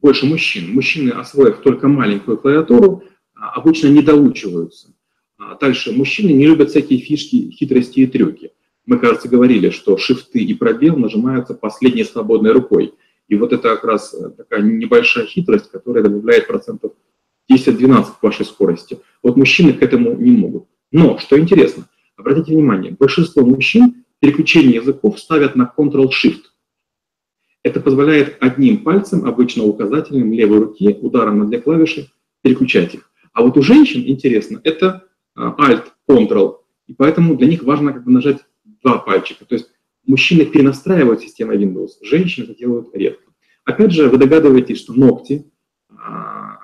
больше 0.00 0.24
мужчин. 0.24 0.72
Мужчины, 0.72 1.10
освоив 1.10 1.62
только 1.62 1.88
маленькую 1.88 2.38
клавиатуру, 2.38 3.02
а, 3.34 3.50
обычно 3.54 3.88
не 3.88 4.02
доучиваются. 4.02 4.94
А 5.36 5.56
дальше, 5.56 5.90
мужчины 5.90 6.30
не 6.30 6.46
любят 6.46 6.70
всякие 6.70 7.00
фишки, 7.00 7.50
хитрости 7.50 7.98
и 7.98 8.06
трюки. 8.06 8.52
Мы, 8.86 9.00
кажется, 9.00 9.28
говорили, 9.28 9.70
что 9.70 9.96
шифты 9.96 10.38
и 10.38 10.54
пробел 10.54 10.96
нажимаются 10.96 11.54
последней 11.54 12.04
свободной 12.04 12.52
рукой. 12.52 12.94
И 13.26 13.34
вот 13.34 13.52
это 13.52 13.62
как 13.62 13.82
раз 13.82 14.14
э, 14.14 14.30
такая 14.30 14.62
небольшая 14.62 15.26
хитрость, 15.26 15.68
которая 15.68 16.04
добавляет 16.04 16.46
процентов 16.46 16.92
10-12 17.50 18.04
к 18.20 18.22
вашей 18.22 18.46
скорости. 18.46 19.00
Вот 19.24 19.36
мужчины 19.36 19.72
к 19.72 19.82
этому 19.82 20.14
не 20.14 20.30
могут. 20.30 20.66
Но, 20.92 21.18
что 21.18 21.36
интересно, 21.36 21.88
обратите 22.16 22.52
внимание, 22.52 22.94
большинство 22.96 23.44
мужчин 23.44 24.04
переключение 24.20 24.76
языков 24.76 25.18
ставят 25.18 25.56
на 25.56 25.72
Ctrl-Shift. 25.76 26.42
Это 27.62 27.80
позволяет 27.80 28.36
одним 28.40 28.82
пальцем, 28.82 29.26
обычно 29.26 29.64
указательным 29.64 30.32
левой 30.32 30.58
руки, 30.58 30.98
ударом 31.00 31.46
две 31.48 31.60
клавиши, 31.60 32.10
переключать 32.42 32.94
их. 32.94 33.10
А 33.32 33.42
вот 33.42 33.56
у 33.56 33.62
женщин, 33.62 34.02
интересно, 34.06 34.60
это 34.64 35.04
э, 35.36 35.40
Alt, 35.40 35.84
Ctrl, 36.08 36.56
и 36.86 36.94
поэтому 36.94 37.36
для 37.36 37.46
них 37.46 37.62
важно 37.62 37.92
как 37.92 38.04
бы 38.04 38.10
нажать 38.10 38.38
два 38.82 38.98
пальчика. 38.98 39.44
То 39.44 39.54
есть 39.54 39.68
Мужчины 40.06 40.44
перенастраивают 40.44 41.20
систему 41.20 41.52
Windows, 41.54 41.90
женщины 42.02 42.44
это 42.44 42.54
делают 42.56 42.88
редко. 42.94 43.30
Опять 43.64 43.92
же, 43.92 44.08
вы 44.08 44.16
догадываетесь, 44.16 44.80
что 44.80 44.92
ногти 44.92 45.50
а, 45.88 46.58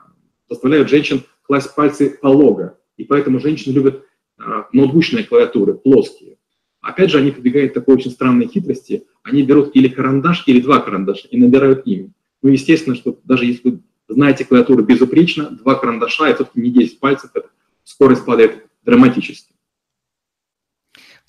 заставляют 0.49 0.88
женщин 0.88 1.23
класть 1.43 1.75
пальцы 1.75 2.19
полого, 2.21 2.79
и 2.97 3.05
поэтому 3.05 3.38
женщины 3.38 3.75
любят 3.75 4.05
а, 4.38 4.67
ноутбучные 4.73 5.25
клавиатуры, 5.25 5.75
плоские. 5.75 6.38
Опять 6.81 7.11
же, 7.11 7.19
они 7.19 7.31
прибегают 7.31 7.75
такой 7.75 7.95
очень 7.95 8.11
странной 8.11 8.49
хитрости, 8.49 9.07
они 9.26 9.42
берут 9.42 9.75
или 9.75 9.88
карандаш, 9.88 10.45
или 10.47 10.61
два 10.61 10.80
карандаша 10.80 11.26
и 11.28 11.37
набирают 11.37 11.87
ими. 11.87 12.12
Ну, 12.42 12.50
естественно, 12.50 12.95
что 12.95 13.18
даже 13.25 13.45
если 13.45 13.68
вы 13.68 13.80
знаете 14.09 14.45
клавиатуру 14.45 14.85
безупречно, 14.85 15.50
два 15.50 15.75
карандаша, 15.75 16.28
это 16.28 16.49
не 16.54 16.71
10 16.71 17.00
пальцев, 17.00 17.30
это 17.35 17.49
скорость 17.83 18.25
падает 18.25 18.66
драматически. 18.85 19.52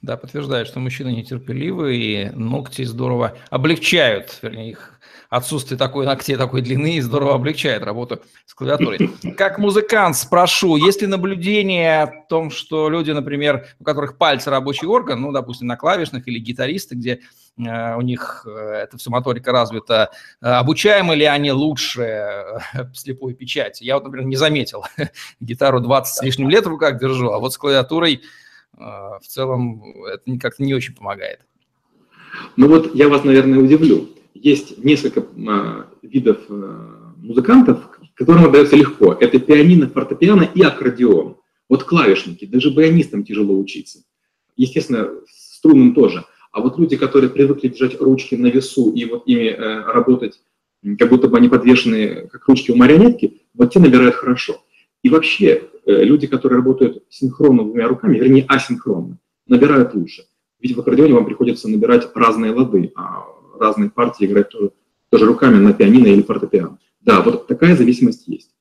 Да, 0.02 0.16
подтверждает, 0.16 0.68
что 0.68 0.80
мужчины 0.80 1.10
нетерпеливы, 1.10 1.98
и 1.98 2.30
ногти 2.30 2.84
здорово 2.84 3.36
облегчают, 3.50 4.38
вернее, 4.44 4.70
их 4.70 5.00
отсутствие 5.30 5.78
такой 5.78 6.06
ногтей 6.06 6.36
такой 6.36 6.62
длины 6.62 7.02
здорово 7.02 7.36
облегчает 7.36 7.84
работу 7.84 8.22
с 8.46 8.54
клавиатурой. 8.54 9.10
Как 9.36 9.58
музыкант 9.58 10.16
спрошу, 10.16 10.78
есть 10.78 11.02
ли 11.02 11.08
наблюдение 11.08 12.04
о 12.04 12.26
том, 12.30 12.52
что 12.52 12.90
люди, 12.90 13.12
например, 13.12 13.66
у 13.80 13.84
которых 13.84 14.18
пальцы 14.18 14.50
рабочий 14.50 14.88
орган, 14.88 15.22
ну, 15.22 15.32
допустим, 15.32 15.68
на 15.68 15.76
клавишных 15.76 16.28
или 16.28 16.40
гитаристы, 16.40 16.96
где 16.96 17.20
э, 17.58 17.96
у 17.96 18.02
них 18.02 18.46
э, 18.48 18.84
эта 18.84 18.98
все 18.98 19.10
моторика 19.10 19.52
развита, 19.52 20.12
э, 20.42 20.48
обучаемы 20.48 21.16
ли 21.16 21.26
они 21.26 21.52
лучше 21.52 22.02
э, 22.04 22.60
слепой 22.94 23.34
печати? 23.34 23.84
Я 23.84 23.96
вот, 23.96 24.06
например, 24.06 24.28
не 24.28 24.38
заметил. 24.38 24.86
Гитару 25.40 25.82
20 25.82 26.16
с 26.16 26.22
лишним 26.22 26.50
лет 26.50 26.66
в 26.66 26.70
руках 26.70 27.00
держу, 27.00 27.32
а 27.32 27.40
вот 27.40 27.54
с 27.54 27.58
клавиатурой 27.58 28.22
в 28.78 29.28
целом 29.28 29.84
это 30.06 30.40
как-то 30.40 30.64
не 30.64 30.74
очень 30.74 30.96
помогает. 30.96 31.40
Ну 32.56 32.68
вот 32.68 32.96
я 32.96 33.10
вас, 33.10 33.24
наверное, 33.24 33.60
удивлю. 33.60 34.10
Есть 34.34 34.84
несколько 34.84 35.26
а, 35.48 35.88
видов 36.02 36.38
а, 36.50 37.14
музыкантов, 37.18 37.90
которым 38.14 38.46
отдается 38.46 38.76
легко. 38.76 39.14
Это 39.14 39.40
пианино, 39.40 39.90
фортепиано 39.90 40.44
и 40.44 40.62
аккордеон. 40.62 41.38
Вот 41.70 41.84
клавишники, 41.84 42.46
даже 42.46 42.72
баянистам 42.72 43.24
тяжело 43.24 43.58
учиться. 43.58 44.04
Естественно, 44.56 45.10
струнным 45.28 45.94
тоже. 45.94 46.26
А 46.52 46.62
вот 46.62 46.80
люди, 46.80 46.96
которые 46.96 47.30
привыкли 47.30 47.68
держать 47.68 48.00
ручки 48.00 48.36
на 48.36 48.48
весу 48.48 48.92
и 48.92 49.06
вот 49.06 49.28
ими 49.28 49.50
э, 49.50 49.82
работать, 49.84 50.42
как 50.98 51.10
будто 51.10 51.28
бы 51.28 51.38
они 51.38 51.50
подвешены, 51.50 52.28
как 52.28 52.48
ручки 52.48 52.72
у 52.72 52.76
марионетки, 52.76 53.42
вот 53.54 53.74
те 53.74 53.80
набирают 53.80 54.16
хорошо. 54.16 54.64
И 55.04 55.10
вообще, 55.10 55.64
люди, 55.88 56.28
которые 56.28 56.58
работают 56.58 57.04
синхронно 57.10 57.64
двумя 57.64 57.88
руками, 57.88 58.18
вернее 58.18 58.46
асинхронно, 58.48 59.18
набирают 59.48 59.96
лучше. 59.96 60.26
Ведь 60.60 60.76
в 60.76 60.80
аккордеоне 60.80 61.14
вам 61.14 61.26
приходится 61.26 61.70
набирать 61.70 62.10
разные 62.14 62.52
лады, 62.52 62.92
а 62.96 63.26
разные 63.60 63.90
партии 63.90 64.26
играть 64.26 64.50
тоже, 64.50 64.72
тоже 65.10 65.26
руками 65.26 65.56
на 65.58 65.74
пианино 65.74 66.08
или 66.08 66.22
фортепиано. 66.22 66.80
Да, 67.02 67.22
вот 67.22 67.48
такая 67.48 67.76
зависимость 67.76 68.28
есть. 68.28 68.52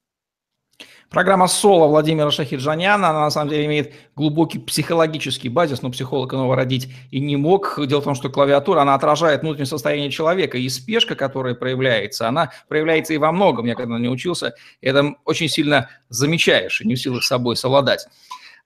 Программа 1.10 1.46
«Соло» 1.46 1.86
Владимира 1.86 2.30
Шахиджаняна, 2.30 3.10
она 3.10 3.20
на 3.20 3.30
самом 3.30 3.50
деле 3.50 3.66
имеет 3.66 3.94
глубокий 4.16 4.58
психологический 4.58 5.48
базис, 5.48 5.80
но 5.80 5.90
психолог 5.90 6.34
иного 6.34 6.56
родить 6.56 6.88
и 7.10 7.20
не 7.20 7.36
мог. 7.36 7.78
Дело 7.86 8.00
в 8.00 8.04
том, 8.04 8.16
что 8.16 8.28
клавиатура, 8.28 8.80
она 8.80 8.94
отражает 8.94 9.42
внутреннее 9.42 9.66
состояние 9.66 10.10
человека, 10.10 10.58
и 10.58 10.68
спешка, 10.68 11.14
которая 11.14 11.54
проявляется, 11.54 12.26
она 12.26 12.50
проявляется 12.68 13.14
и 13.14 13.18
во 13.18 13.30
многом. 13.30 13.66
Я 13.66 13.76
когда 13.76 13.98
не 13.98 14.08
учился, 14.08 14.54
это 14.80 15.14
очень 15.24 15.48
сильно 15.48 15.88
замечаешь 16.08 16.80
и 16.80 16.88
не 16.88 16.96
в 16.96 17.00
силах 17.00 17.22
с 17.22 17.28
собой 17.28 17.56
совладать. 17.56 18.06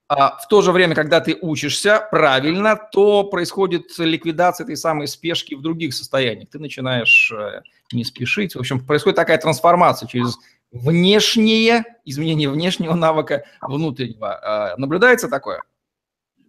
А 0.08 0.36
в 0.38 0.48
то 0.48 0.60
же 0.60 0.72
время, 0.72 0.96
когда 0.96 1.20
ты 1.20 1.38
учишься 1.40 2.08
правильно, 2.10 2.74
то 2.74 3.22
происходит 3.22 3.96
ликвидация 3.98 4.64
этой 4.64 4.76
самой 4.76 5.06
спешки 5.06 5.54
в 5.54 5.62
других 5.62 5.94
состояниях. 5.94 6.48
Ты 6.50 6.58
начинаешь 6.58 7.30
э, 7.32 7.60
не 7.92 8.02
спешить. 8.02 8.56
В 8.56 8.58
общем, 8.58 8.84
происходит 8.84 9.14
такая 9.14 9.38
трансформация 9.38 10.08
через 10.08 10.36
внешнее, 10.72 11.84
изменение 12.04 12.50
внешнего 12.50 12.94
навыка 12.94 13.44
внутреннего. 13.60 14.32
А, 14.32 14.76
наблюдается 14.76 15.28
такое? 15.28 15.62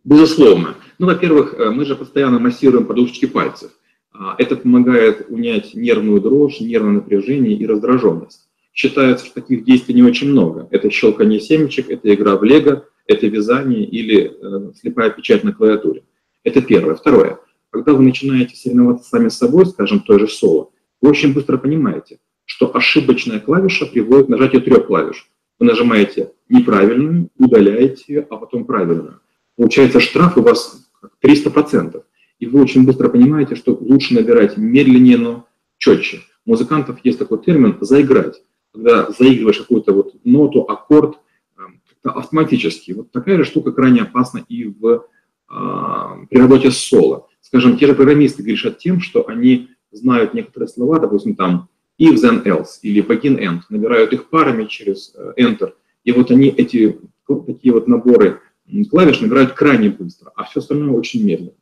Безусловно. 0.03 0.75
Ну, 0.99 1.07
во-первых, 1.07 1.53
э, 1.53 1.69
мы 1.69 1.85
же 1.85 1.95
постоянно 1.95 2.39
массируем 2.39 2.85
подушечки 2.85 3.25
пальцев. 3.25 3.71
А, 4.13 4.35
это 4.37 4.55
помогает 4.55 5.27
унять 5.29 5.73
нервную 5.73 6.21
дрожь, 6.21 6.59
нервное 6.59 6.93
напряжение 6.93 7.53
и 7.53 7.65
раздраженность. 7.65 8.47
Считается, 8.73 9.25
что 9.25 9.41
таких 9.41 9.63
действий 9.63 9.95
не 9.95 10.03
очень 10.03 10.29
много. 10.29 10.67
Это 10.71 10.89
щелкание 10.89 11.39
семечек, 11.39 11.89
это 11.89 12.13
игра 12.13 12.37
в 12.37 12.43
лего, 12.43 12.85
это 13.05 13.27
вязание 13.27 13.85
или 13.85 14.31
э, 14.31 14.73
слепая 14.79 15.09
печать 15.09 15.43
на 15.43 15.53
клавиатуре. 15.53 16.03
Это 16.43 16.61
первое. 16.61 16.95
Второе. 16.95 17.39
Когда 17.69 17.93
вы 17.93 18.03
начинаете 18.03 18.55
соревноваться 18.55 19.09
сами 19.09 19.29
с 19.29 19.37
собой, 19.37 19.65
скажем, 19.65 19.99
той 19.99 20.19
же 20.19 20.27
соло, 20.27 20.71
вы 21.01 21.09
очень 21.09 21.33
быстро 21.33 21.57
понимаете– 21.57 22.19
что 22.61 22.77
ошибочная 22.77 23.39
клавиша 23.39 23.87
приводит 23.87 24.27
к 24.27 24.29
нажатию 24.29 24.61
трех 24.61 24.85
клавиш. 24.85 25.31
Вы 25.57 25.65
нажимаете 25.65 26.33
неправильную, 26.47 27.29
удаляете 27.35 28.03
ее, 28.07 28.27
а 28.29 28.37
потом 28.37 28.65
правильную. 28.65 29.19
Получается 29.57 29.99
штраф 29.99 30.37
у 30.37 30.43
вас 30.43 30.87
300%. 31.25 32.03
И 32.37 32.45
вы 32.45 32.61
очень 32.61 32.85
быстро 32.85 33.09
понимаете, 33.09 33.55
что 33.55 33.75
лучше 33.81 34.13
набирать 34.13 34.57
медленнее, 34.57 35.17
но 35.17 35.47
четче. 35.79 36.19
У 36.45 36.51
музыкантов 36.51 36.99
есть 37.03 37.17
такой 37.17 37.41
термин 37.41 37.75
«заиграть», 37.81 38.43
когда 38.71 39.09
заигрываешь 39.09 39.57
какую-то 39.57 39.93
вот 39.93 40.13
ноту, 40.23 40.61
аккорд 40.61 41.17
э, 41.57 42.09
автоматически. 42.09 42.91
Вот 42.91 43.11
такая 43.11 43.37
же 43.37 43.43
штука 43.43 43.71
крайне 43.71 44.01
опасна 44.01 44.45
и 44.47 44.65
в, 44.65 45.07
а, 45.47 46.15
при 46.29 46.37
работе 46.37 46.69
с 46.69 46.77
соло. 46.77 47.27
Скажем, 47.41 47.75
те 47.75 47.87
же 47.87 47.95
программисты 47.95 48.43
грешат 48.43 48.77
тем, 48.77 49.01
что 49.01 49.27
они 49.27 49.69
знают 49.89 50.35
некоторые 50.35 50.67
слова, 50.67 50.99
допустим, 50.99 51.35
там 51.35 51.67
if 52.00 52.21
then 52.21 52.43
else 52.43 52.79
или 52.81 53.01
begin 53.01 53.38
end, 53.38 53.62
набирают 53.69 54.13
их 54.13 54.29
парами 54.29 54.65
через 54.65 55.13
э, 55.15 55.33
enter, 55.38 55.74
и 56.03 56.12
вот 56.12 56.31
они 56.31 56.50
эти 56.50 57.00
такие 57.45 57.74
вот 57.74 57.88
наборы 57.88 58.41
клавиш 58.89 59.19
набирают 59.19 59.53
крайне 59.53 59.89
быстро, 59.89 60.31
а 60.36 60.43
все 60.45 60.60
остальное 60.60 60.91
очень 60.91 61.24
медленно. 61.24 61.53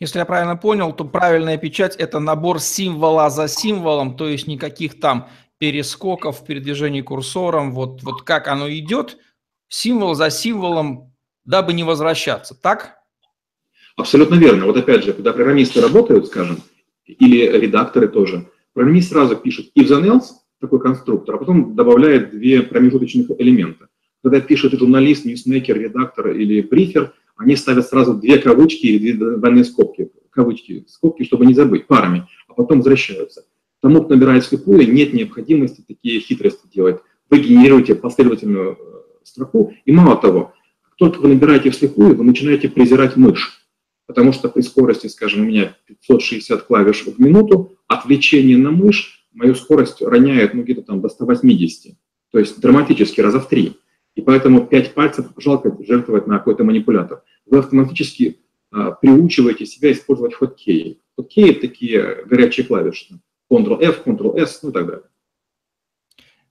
Если 0.00 0.18
я 0.18 0.24
правильно 0.24 0.56
понял, 0.56 0.92
то 0.92 1.04
правильная 1.04 1.56
печать– 1.56 1.96
это 1.98 2.18
набор 2.18 2.60
символа 2.60 3.30
за 3.30 3.48
символом, 3.48 4.16
то 4.16 4.28
есть 4.28 4.46
никаких 4.46 4.98
там 5.00 5.28
перескоков, 5.58 6.44
передвижений 6.44 7.02
курсором, 7.02 7.72
вот, 7.72 8.02
вот 8.02 8.22
как 8.22 8.48
оно 8.48 8.68
идет, 8.70 9.18
символ 9.68 10.14
за 10.14 10.30
символом, 10.30 11.12
дабы 11.44 11.72
не 11.72 11.84
возвращаться, 11.84 12.54
так? 12.54 12.98
Абсолютно 13.96 14.34
верно. 14.34 14.66
Вот 14.66 14.76
опять 14.76 15.04
же, 15.04 15.12
когда 15.12 15.32
программисты 15.32 15.80
работают, 15.80 16.26
скажем, 16.26 16.62
или 17.06 17.46
редакторы 17.46 18.08
тоже. 18.08 18.50
Программист 18.74 19.10
сразу 19.10 19.36
пишет 19.36 19.70
if 19.78 19.88
then 19.88 20.04
else, 20.04 20.26
такой 20.60 20.80
конструктор, 20.80 21.36
а 21.36 21.38
потом 21.38 21.74
добавляет 21.76 22.30
две 22.30 22.62
промежуточных 22.62 23.30
элемента. 23.38 23.88
Когда 24.22 24.40
пишет 24.40 24.72
журналист, 24.72 25.24
ньюсмейкер, 25.24 25.78
редактор 25.78 26.30
или 26.30 26.60
брифер, 26.60 27.12
они 27.36 27.56
ставят 27.56 27.86
сразу 27.86 28.14
две 28.14 28.38
кавычки 28.38 28.86
или 28.86 29.12
две 29.12 29.36
двойные 29.36 29.64
скобки, 29.64 30.10
кавычки, 30.30 30.84
скобки, 30.88 31.24
чтобы 31.24 31.46
не 31.46 31.54
забыть, 31.54 31.86
парами, 31.86 32.26
а 32.48 32.54
потом 32.54 32.78
возвращаются. 32.78 33.46
Тому, 33.80 34.02
кто 34.02 34.14
набирает 34.14 34.44
слепую, 34.44 34.92
нет 34.92 35.12
необходимости 35.12 35.84
такие 35.86 36.20
хитрости 36.20 36.66
делать. 36.74 37.00
Вы 37.30 37.40
генерируете 37.40 37.94
последовательную 37.94 38.72
э, 38.72 38.76
строку, 39.24 39.74
и 39.84 39.92
мало 39.92 40.16
того, 40.16 40.52
как 40.82 40.96
только 40.96 41.20
вы 41.20 41.28
набираете 41.28 41.70
вслепую, 41.70 42.16
вы 42.16 42.24
начинаете 42.24 42.68
презирать 42.68 43.16
мышь 43.16 43.63
потому 44.06 44.32
что 44.32 44.48
при 44.48 44.62
скорости, 44.62 45.06
скажем, 45.06 45.42
у 45.42 45.44
меня 45.44 45.76
560 45.86 46.62
клавиш 46.62 47.04
в 47.04 47.18
минуту, 47.18 47.78
отвлечение 47.86 48.58
на 48.58 48.70
мышь 48.70 49.26
мою 49.32 49.54
скорость 49.54 50.00
роняет 50.02 50.54
ну, 50.54 50.62
где-то 50.62 50.82
там 50.82 51.00
до 51.00 51.08
180, 51.08 51.96
то 52.30 52.38
есть 52.38 52.60
драматически 52.60 53.20
раза 53.20 53.40
в 53.40 53.48
три. 53.48 53.76
И 54.14 54.22
поэтому 54.22 54.66
5 54.66 54.94
пальцев 54.94 55.26
жалко 55.36 55.76
жертвовать 55.84 56.26
на 56.26 56.38
какой-то 56.38 56.62
манипулятор. 56.62 57.22
Вы 57.46 57.58
автоматически 57.58 58.38
а, 58.70 58.92
приучиваете 58.92 59.66
себя 59.66 59.90
использовать 59.92 60.34
хоткеи. 60.34 61.00
Хоткеи– 61.16 61.52
такие 61.60 62.24
горячие 62.24 62.64
клавиши. 62.64 63.20
Ctrl-F, 63.50 64.06
Ctrl-S, 64.06 64.60
ну 64.62 64.70
и 64.70 64.72
так 64.72 64.86
далее. 64.86 65.04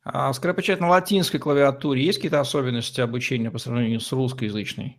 А 0.03 0.33
скоропечать 0.33 0.81
на 0.81 0.89
латинской 0.89 1.39
клавиатуре 1.39 2.03
есть 2.03 2.17
какие-то 2.17 2.41
особенности 2.41 2.99
обучения 2.99 3.49
по 3.49 3.57
сравнению 3.57 4.01
с 4.01 4.11
русскоязычной? 4.11 4.97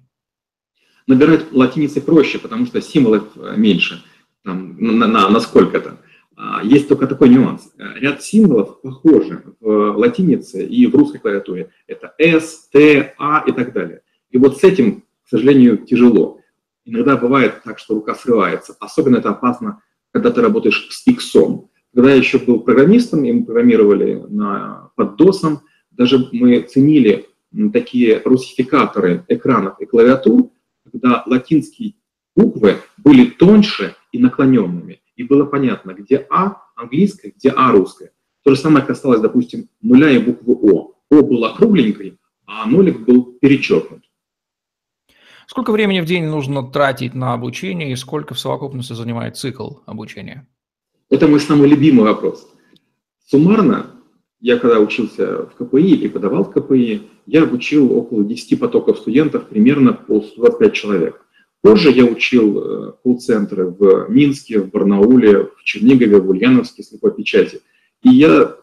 Набирать 1.07 1.53
латиницей 1.53 2.03
проще, 2.03 2.39
потому 2.39 2.67
что 2.67 2.81
символов 2.81 3.25
э, 3.37 3.55
меньше, 3.57 4.03
там, 4.43 4.77
на, 4.79 5.07
на, 5.07 5.29
на 5.29 5.41
сколько-то. 5.41 5.99
А, 6.37 6.63
есть 6.65 6.89
только 6.89 7.07
такой 7.07 7.29
нюанс. 7.29 7.73
Ряд 7.77 8.23
символов 8.23 8.81
похожи 8.81 9.43
в 9.61 9.97
латинице 9.97 10.65
и 10.65 10.87
в 10.87 10.95
русской 10.95 11.19
клавиатуре. 11.19 11.71
Это 11.87 12.15
S, 12.19 12.69
T, 12.73 13.15
A 13.19 13.45
и 13.47 13.53
так 13.53 13.73
далее. 13.73 14.01
И 14.31 14.39
вот 14.39 14.59
с 14.59 14.65
этим, 14.65 15.05
к 15.25 15.29
сожалению, 15.29 15.79
тяжело. 15.79 16.41
Иногда 16.85 17.17
бывает 17.17 17.63
так, 17.65 17.79
что 17.79 17.95
рука 17.95 18.15
срывается. 18.15 18.77
Особенно 18.81 19.17
это 19.17 19.31
опасно, 19.31 19.83
когда 20.13 20.31
ты 20.31 20.41
работаешь 20.41 20.89
с 20.91 21.07
X. 21.07 21.33
Когда 21.95 22.11
я 22.11 22.17
еще 22.17 22.39
был 22.39 22.61
программистом, 22.61 23.25
и 23.25 23.33
мы 23.33 23.45
программировали 23.45 24.15
на, 24.29 24.91
под 24.97 25.21
DOS, 25.21 25.59
даже 25.93 26.29
мы 26.33 26.61
ценили 26.63 27.27
такие 27.73 28.21
русификаторы 28.25 29.25
экранов 29.29 29.81
и 29.81 29.87
клавиатур, 29.87 30.51
когда 30.95 31.25
латинские 31.27 31.95
буквы 32.37 32.77
были 32.99 33.27
тоньше 33.27 33.97
и 34.13 34.19
наклоненными, 34.19 35.01
и 35.17 35.25
было 35.25 35.45
понятно, 35.45 35.93
где 35.93 36.27
А 36.31 36.63
английское, 36.77 37.33
где 37.37 37.51
А 37.51 37.73
русское. 37.73 38.13
То 38.45 38.55
же 38.55 38.61
самое 38.61 38.85
касалось, 38.85 39.21
допустим, 39.21 39.69
нуля 39.83 40.11
и 40.11 40.19
буквы 40.19 40.55
О. 40.55 40.95
О 41.11 41.23
была 41.23 41.55
кругленькой, 41.55 42.19
а 42.47 42.67
нолик 42.67 43.01
был 43.01 43.25
перечеркнут. 43.41 44.05
Сколько 45.47 45.73
времени 45.73 46.01
в 46.01 46.07
день 46.07 46.27
нужно 46.27 46.63
тратить 46.63 47.15
на 47.15 47.35
обучение 47.35 47.93
и 47.93 47.97
сколько 47.97 48.35
в 48.35 48.39
совокупности 48.39 48.93
занимает 48.93 49.37
цикл 49.37 49.79
обучения? 49.87 50.47
Это 51.11 51.27
мой 51.27 51.41
самый 51.41 51.69
любимый 51.69 52.05
вопрос. 52.05 52.49
Суммарно, 53.27 53.94
я 54.45 54.59
когда 54.59 54.79
учился 54.79 55.47
в 55.47 55.55
КПИ 55.55 55.95
и 55.95 55.97
преподавал 55.97 56.45
в 56.45 56.51
КПИ, 56.51 57.01
я 57.25 57.45
обучил 57.45 57.97
около 57.97 58.23
10 58.25 58.61
потоков 58.61 58.99
студентов, 58.99 59.49
примерно 59.49 59.95
по 59.95 60.21
125 60.21 60.73
человек. 60.75 61.27
Позже 61.63 61.91
я 61.91 62.05
учил 62.05 62.59
э, 62.59 62.93
колл-центры 63.03 63.69
в 63.69 64.11
Минске, 64.11 64.61
в 64.61 64.69
Барнауле, 64.69 65.45
в 65.45 65.65
Чернигове, 65.65 66.19
в 66.19 66.29
Ульяновске, 66.29 66.83
слепой 66.83 67.15
печати. 67.15 67.63
И 68.03 68.11
я 68.11 68.55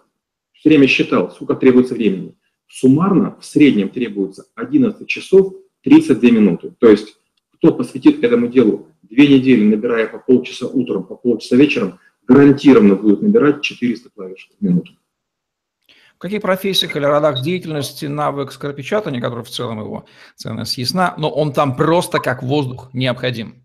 все 0.53 0.69
время 0.69 0.85
считал, 0.85 1.31
сколько 1.31 1.55
требуется 1.55 1.95
времени. 1.95 2.35
Суммарно 2.67 3.35
в 3.39 3.43
среднем 3.43 3.89
требуется 3.89 4.45
11 4.53 5.07
часов 5.07 5.55
32 5.83 6.29
минуты. 6.29 6.75
То 6.77 6.91
есть 6.91 7.17
кто 7.55 7.73
посвятит 7.73 8.23
этому 8.23 8.49
делу 8.49 8.89
две 9.01 9.27
недели, 9.27 9.63
набирая 9.63 10.05
по 10.05 10.19
полчаса 10.19 10.67
утром, 10.67 11.05
по 11.05 11.15
полчаса 11.15 11.55
вечером, 11.55 11.97
гарантированно 12.27 12.95
будет 12.95 13.23
набирать 13.23 13.63
400 13.63 14.11
клавиш 14.11 14.47
в 14.59 14.63
минуту. 14.63 14.91
Каких 16.21 16.43
профессиях 16.43 16.95
или 16.95 17.03
родах 17.03 17.41
деятельности 17.41 18.05
навык 18.05 18.51
скоропечатания, 18.51 19.19
который 19.19 19.43
в 19.43 19.49
целом 19.49 19.79
его 19.79 20.05
ценность 20.35 20.77
ясна, 20.77 21.15
но 21.17 21.31
он 21.31 21.51
там 21.51 21.75
просто 21.75 22.19
как 22.19 22.43
воздух 22.43 22.91
необходим? 22.93 23.63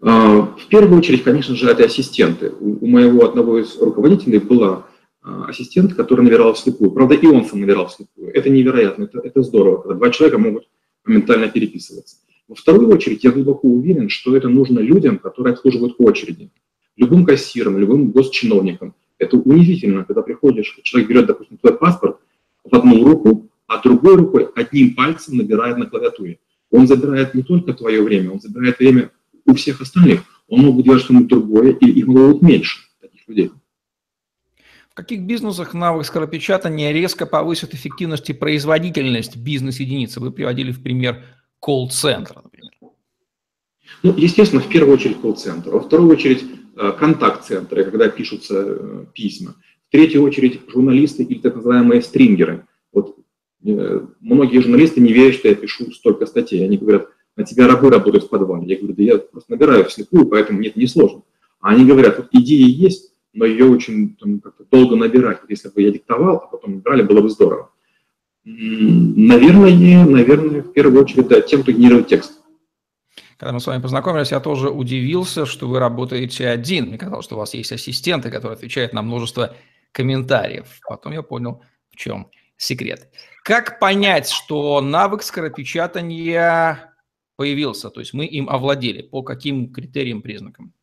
А, 0.00 0.42
в 0.42 0.68
первую 0.68 0.96
очередь, 1.00 1.24
конечно 1.24 1.56
же, 1.56 1.68
это 1.68 1.82
ассистенты. 1.82 2.50
У 2.60 2.86
моего 2.86 3.24
одного 3.24 3.58
из 3.58 3.76
руководителей 3.80 4.38
была 4.38 4.86
а, 5.22 5.46
ассистент, 5.46 5.94
который 5.94 6.24
набирал 6.24 6.54
вслепую. 6.54 6.92
Правда, 6.92 7.16
и 7.16 7.26
он 7.26 7.44
сам 7.44 7.62
набирал 7.62 7.88
вслепую. 7.88 8.32
Это 8.32 8.48
невероятно, 8.48 9.04
это, 9.04 9.18
это 9.18 9.42
здорово, 9.42 9.78
когда 9.78 9.94
два 9.94 10.10
человека 10.10 10.38
могут 10.38 10.68
моментально 11.04 11.48
переписываться. 11.48 12.18
Во 12.46 12.54
вторую 12.54 12.88
очередь, 12.94 13.24
я 13.24 13.32
глубоко 13.32 13.66
уверен, 13.66 14.08
что 14.08 14.36
это 14.36 14.48
нужно 14.48 14.78
людям, 14.78 15.18
которые 15.18 15.54
обслуживают 15.54 15.96
очереди. 15.98 16.52
Любым 16.94 17.24
кассирам, 17.24 17.76
любым 17.76 18.12
госчиновникам, 18.12 18.94
это 19.20 19.36
унизительно, 19.36 20.04
когда 20.04 20.22
приходишь, 20.22 20.80
человек 20.82 21.08
берет, 21.08 21.26
допустим, 21.26 21.58
твой 21.58 21.76
паспорт 21.78 22.18
в 22.64 22.74
одну 22.74 23.04
руку, 23.04 23.48
а 23.66 23.80
другой 23.80 24.16
рукой 24.16 24.48
одним 24.56 24.94
пальцем 24.94 25.36
набирает 25.36 25.76
на 25.76 25.86
клавиатуре. 25.86 26.38
Он 26.70 26.88
забирает 26.88 27.34
не 27.34 27.42
только 27.42 27.74
твое 27.74 28.02
время, 28.02 28.32
он 28.32 28.40
забирает 28.40 28.78
время 28.78 29.10
у 29.44 29.54
всех 29.54 29.80
остальных. 29.80 30.22
Он 30.48 30.60
мог 30.60 30.76
бы 30.76 30.82
делать 30.82 31.02
что-нибудь 31.02 31.28
другое, 31.28 31.72
и 31.72 31.86
их 31.86 32.06
могло 32.06 32.32
быть 32.32 32.42
меньше, 32.42 32.80
таких 33.00 33.28
людей. 33.28 33.52
В 34.88 34.94
каких 34.94 35.20
бизнесах 35.22 35.74
навык 35.74 36.04
скоропечатания 36.06 36.90
резко 36.90 37.26
повысит 37.26 37.74
эффективность 37.74 38.28
и 38.30 38.32
производительность 38.32 39.36
бизнес-единицы? 39.36 40.18
Вы 40.20 40.32
приводили 40.32 40.72
в 40.72 40.82
пример 40.82 41.22
колл-центра, 41.60 42.40
например. 42.42 42.72
Ну, 44.02 44.14
естественно, 44.16 44.62
в 44.62 44.68
первую 44.68 44.94
очередь 44.94 45.20
колл-центр. 45.20 45.70
Во 45.70 45.80
вторую 45.80 46.10
очередь 46.10 46.44
контакт-центры, 46.76 47.84
когда 47.84 48.08
пишутся 48.08 48.64
э, 48.66 49.04
письма. 49.14 49.56
В 49.88 49.92
третью 49.92 50.22
очередь 50.22 50.60
журналисты 50.68 51.22
или 51.24 51.40
так 51.40 51.56
называемые 51.56 52.02
стрингеры. 52.02 52.66
Вот 52.92 53.16
э, 53.64 54.00
многие 54.20 54.60
журналисты 54.60 55.00
не 55.00 55.12
верят, 55.12 55.34
что 55.34 55.48
я 55.48 55.54
пишу 55.54 55.90
столько 55.92 56.26
статей. 56.26 56.64
Они 56.64 56.76
говорят, 56.76 57.08
на 57.36 57.44
тебя 57.44 57.66
рабы 57.66 57.90
работают 57.90 58.24
в 58.24 58.28
подвале. 58.28 58.66
Я 58.66 58.78
говорю, 58.78 58.94
да 58.94 59.02
я 59.02 59.18
просто 59.18 59.52
набираю 59.52 59.84
вслепую, 59.84 60.26
поэтому 60.26 60.60
нет, 60.60 60.76
не 60.76 60.86
сложно. 60.86 61.22
А 61.60 61.70
они 61.70 61.84
говорят, 61.84 62.18
вот 62.18 62.28
идея 62.32 62.66
есть, 62.66 63.12
но 63.32 63.44
ее 63.44 63.66
очень 63.66 64.16
там, 64.16 64.42
долго 64.70 64.96
набирать. 64.96 65.40
Если 65.48 65.68
бы 65.68 65.82
я 65.82 65.90
диктовал, 65.90 66.36
а 66.36 66.46
потом 66.46 66.76
набирали, 66.76 67.02
было 67.02 67.20
бы 67.20 67.28
здорово. 67.28 67.70
Наверное, 68.44 70.06
наверное, 70.06 70.62
в 70.62 70.72
первую 70.72 71.02
очередь, 71.02 71.28
да, 71.28 71.40
тем, 71.40 71.62
кто 71.62 71.72
генерирует 71.72 72.08
текст. 72.08 72.39
Когда 73.40 73.54
мы 73.54 73.60
с 73.60 73.66
вами 73.66 73.80
познакомились, 73.80 74.32
я 74.32 74.40
тоже 74.40 74.68
удивился, 74.68 75.46
что 75.46 75.66
вы 75.66 75.78
работаете 75.78 76.46
один. 76.46 76.88
Мне 76.88 76.98
казалось, 76.98 77.24
что 77.24 77.36
у 77.36 77.38
вас 77.38 77.54
есть 77.54 77.72
ассистенты, 77.72 78.30
которые 78.30 78.56
отвечают 78.56 78.92
на 78.92 79.00
множество 79.00 79.56
комментариев. 79.92 80.66
Потом 80.86 81.14
я 81.14 81.22
понял, 81.22 81.62
в 81.90 81.96
чем 81.96 82.30
секрет. 82.58 83.08
Как 83.42 83.78
понять, 83.78 84.28
что 84.28 84.82
навык 84.82 85.22
скоропечатания 85.22 86.92
появился, 87.36 87.88
то 87.88 88.00
есть 88.00 88.12
мы 88.12 88.26
им 88.26 88.50
овладели, 88.50 89.00
по 89.00 89.22
каким 89.22 89.72
критериям, 89.72 90.20
признакам? 90.20 90.74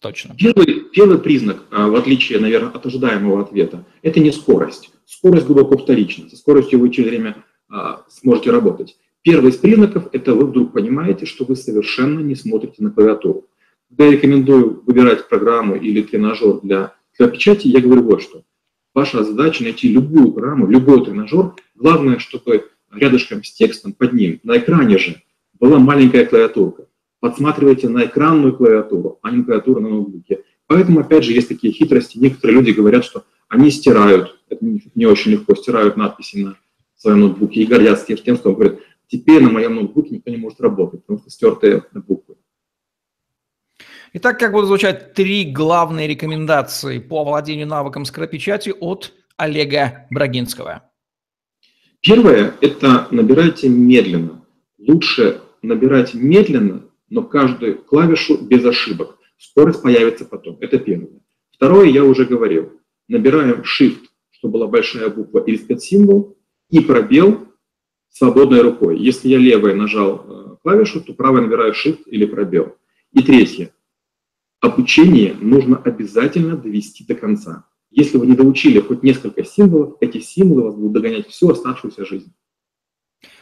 Точно. 0.00 0.34
Первый, 0.36 0.90
первый 0.90 1.20
признак, 1.20 1.62
а, 1.70 1.86
в 1.86 1.94
отличие, 1.94 2.40
наверное, 2.40 2.72
от 2.72 2.84
ожидаемого 2.84 3.42
ответа, 3.42 3.84
это 4.02 4.18
не 4.18 4.32
скорость. 4.32 4.90
Скорость 5.06 5.46
глубоко 5.46 5.78
вторична. 5.78 6.28
Со 6.28 6.36
скоростью 6.36 6.80
вы 6.80 6.90
через 6.90 7.10
время 7.10 7.44
а, 7.68 8.02
сможете 8.08 8.50
работать. 8.50 8.96
Первый 9.22 9.50
из 9.50 9.56
признаков– 9.56 10.08
это 10.12 10.34
вы 10.34 10.46
вдруг 10.46 10.72
понимаете, 10.72 11.26
что 11.26 11.44
вы 11.44 11.54
совершенно 11.54 12.18
не 12.18 12.34
смотрите 12.34 12.82
на 12.82 12.90
клавиатуру. 12.90 13.46
Когда 13.88 14.06
я 14.06 14.12
рекомендую 14.12 14.82
выбирать 14.84 15.28
программу 15.28 15.76
или 15.76 16.02
тренажер 16.02 16.60
для, 16.62 16.94
для 17.16 17.28
печати, 17.28 17.68
я 17.68 17.80
говорю 17.80 18.02
вот 18.02 18.22
что. 18.22 18.42
Ваша 18.94 19.22
задача 19.22 19.62
найти 19.62 19.88
любую 19.88 20.32
программу, 20.32 20.66
любой 20.66 21.04
тренажер. 21.04 21.52
Главное, 21.76 22.18
чтобы 22.18 22.68
рядышком 22.92 23.44
с 23.44 23.52
текстом 23.52 23.92
под 23.92 24.12
ним, 24.12 24.40
на 24.42 24.58
экране 24.58 24.98
же, 24.98 25.22
была 25.60 25.78
маленькая 25.78 26.26
клавиатурка. 26.26 26.88
Подсматривайте 27.20 27.88
на 27.88 28.06
экранную 28.06 28.56
клавиатуру, 28.56 29.20
а 29.22 29.30
не 29.30 29.44
клавиатуру 29.44 29.80
на 29.80 29.88
ноутбуке. 29.88 30.42
Поэтому, 30.66 30.98
опять 30.98 31.22
же, 31.22 31.32
есть 31.32 31.46
такие 31.46 31.72
хитрости. 31.72 32.18
Некоторые 32.18 32.58
люди 32.58 32.72
говорят, 32.72 33.04
что 33.04 33.24
они 33.48 33.70
стирают, 33.70 34.40
это 34.48 34.64
не 34.96 35.06
очень 35.06 35.30
легко, 35.30 35.54
стирают 35.54 35.96
надписи 35.96 36.38
на 36.38 36.56
своем 36.96 37.20
ноутбуке 37.20 37.60
и 37.60 37.66
гордятся 37.66 38.16
тем, 38.16 38.36
что 38.36 38.52
говорят, 38.52 38.78
Теперь 39.12 39.42
на 39.42 39.50
моем 39.50 39.74
ноутбуке 39.74 40.14
никто 40.14 40.30
не 40.30 40.38
может 40.38 40.58
работать, 40.62 41.02
потому 41.02 41.18
что 41.18 41.28
стертые 41.28 41.84
буквы. 41.92 42.36
Итак, 44.14 44.38
как 44.38 44.52
будут 44.52 44.68
звучать 44.68 45.12
три 45.12 45.44
главные 45.52 46.08
рекомендации 46.08 46.98
по 46.98 47.22
владению 47.22 47.66
навыком 47.66 48.06
скоропечати 48.06 48.70
от 48.70 49.12
Олега 49.36 50.06
Брагинского? 50.10 50.90
Первое– 52.00 52.54
это 52.62 53.06
набирайте 53.10 53.68
медленно. 53.68 54.46
Лучше 54.78 55.42
набирать 55.60 56.14
медленно, 56.14 56.88
но 57.10 57.22
каждую 57.22 57.84
клавишу 57.84 58.38
без 58.38 58.64
ошибок. 58.64 59.18
Скорость 59.36 59.82
появится 59.82 60.24
потом. 60.24 60.56
Это 60.62 60.78
первое. 60.78 61.20
Второе, 61.50 61.88
я 61.88 62.02
уже 62.02 62.24
говорил. 62.24 62.80
Набираем 63.08 63.60
Shift, 63.60 64.06
чтобы 64.30 64.54
была 64.54 64.68
большая 64.68 65.10
буква 65.10 65.40
или 65.40 65.58
спецсимвол, 65.58 66.38
и 66.70 66.80
пробел 66.80 67.51
свободной 68.12 68.60
рукой. 68.60 68.98
Если 68.98 69.28
я 69.28 69.38
левой 69.38 69.74
нажал 69.74 70.24
э, 70.24 70.56
клавишу, 70.62 71.00
то 71.00 71.14
правой 71.14 71.42
набираю 71.42 71.72
Shift 71.72 72.04
или 72.06 72.26
пробел. 72.26 72.76
И 73.12 73.22
третье. 73.22 73.72
Обучение 74.60 75.34
нужно 75.34 75.76
обязательно 75.78 76.56
довести 76.56 77.04
до 77.04 77.14
конца. 77.14 77.64
Если 77.90 78.16
вы 78.16 78.26
не 78.26 78.36
доучили 78.36 78.80
хоть 78.80 79.02
несколько 79.02 79.44
символов, 79.44 79.96
эти 80.00 80.18
символы 80.18 80.62
вас 80.62 80.74
будут 80.74 80.92
догонять 80.92 81.28
всю 81.28 81.50
оставшуюся 81.50 82.04
жизнь. 82.04 82.32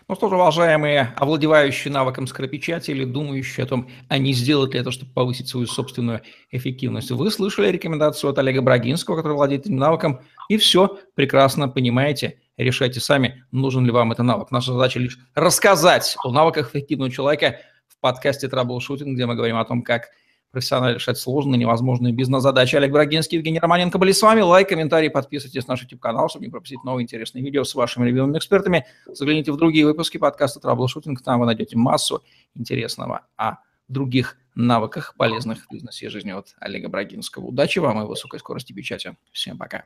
Ну 0.09 0.17
что 0.17 0.29
же, 0.29 0.35
уважаемые 0.35 1.15
овладевающие 1.17 1.93
навыком 1.93 2.27
скоропечати 2.27 3.05
думающие 3.05 3.65
о 3.65 3.69
том, 3.69 3.89
а 4.09 4.19
не 4.19 4.33
сделать 4.33 4.75
ли 4.75 4.81
это, 4.81 4.91
чтобы 4.91 5.13
повысить 5.13 5.49
свою 5.49 5.67
собственную 5.67 6.23
эффективность. 6.51 7.13
Вы 7.13 7.31
слышали 7.31 7.69
рекомендацию 7.69 8.31
от 8.31 8.39
Олега 8.39 8.61
Брагинского, 8.61 9.17
который 9.17 9.35
владеет 9.35 9.67
этим 9.67 9.77
навыком, 9.77 10.21
и 10.49 10.57
все 10.57 10.99
прекрасно 11.15 11.69
понимаете. 11.69 12.41
Решайте 12.57 13.01
сами, 13.01 13.45
нужен 13.53 13.85
ли 13.87 13.91
вам 13.91 14.13
этот 14.13 14.27
навык. 14.27 14.51
Наша 14.51 14.73
задача 14.73 14.99
лишь 14.99 15.19
рассказать 15.35 16.17
о 16.25 16.31
навыках 16.31 16.71
эффективного 16.71 17.11
человека 17.11 17.61
в 17.89 17.99
подкасте 18.01 18.49
«Траблшутинг», 18.49 19.15
где 19.15 19.27
мы 19.27 19.35
говорим 19.35 19.57
о 19.57 19.65
том, 19.65 19.83
как 19.83 20.09
профессионально 20.51 20.97
решать 20.97 21.19
сложные, 21.19 21.59
невозможные 21.59 22.13
бизнес-задачи. 22.13 22.77
Олег 22.77 22.91
Брагинский, 22.91 23.39
Евгений 23.39 23.61
Романенко 23.61 23.99
были 23.99 24.13
с 24.13 24.21
вами. 24.21 24.41
Лайк, 24.41 24.69
комментарий, 24.69 25.11
подписывайтесь 25.11 25.67
на 25.69 25.73
наш 25.73 25.83
YouTube-канал, 25.83 26.29
чтобы 26.29 26.45
не 26.45 26.51
пропустить 26.51 26.83
новые 26.85 27.05
интересные 27.05 27.45
видео 27.45 27.65
с 27.65 27.75
вашими 27.75 28.07
любимыми 28.07 28.39
экспертами. 28.39 28.87
Загляните 29.07 29.53
в 29.53 29.57
другие 29.57 29.87
выпуски 29.87 30.19
подкаста 30.19 30.61
«Траблшутинг». 30.61 31.23
Там 31.23 31.41
вы 31.41 31.47
найдете 31.47 31.77
массу 31.77 32.23
интересного 32.55 33.27
о 33.37 33.57
других 33.89 34.37
навыках, 34.55 35.15
полезных 35.17 35.65
в 35.65 35.73
бизнесе 35.73 36.07
и 36.07 36.09
жизни 36.09 36.33
от 36.33 36.55
Олега 36.59 36.89
Брагинского. 36.89 37.47
Удачи 37.47 37.79
вам 37.79 38.03
и 38.03 38.07
высокой 38.07 38.41
скорости 38.41 38.73
печати. 38.73 39.17
Всем 39.33 39.57
пока. 39.57 39.85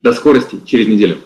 До 0.00 0.12
скорости 0.12 0.60
через 0.66 0.86
неделю. 0.86 1.22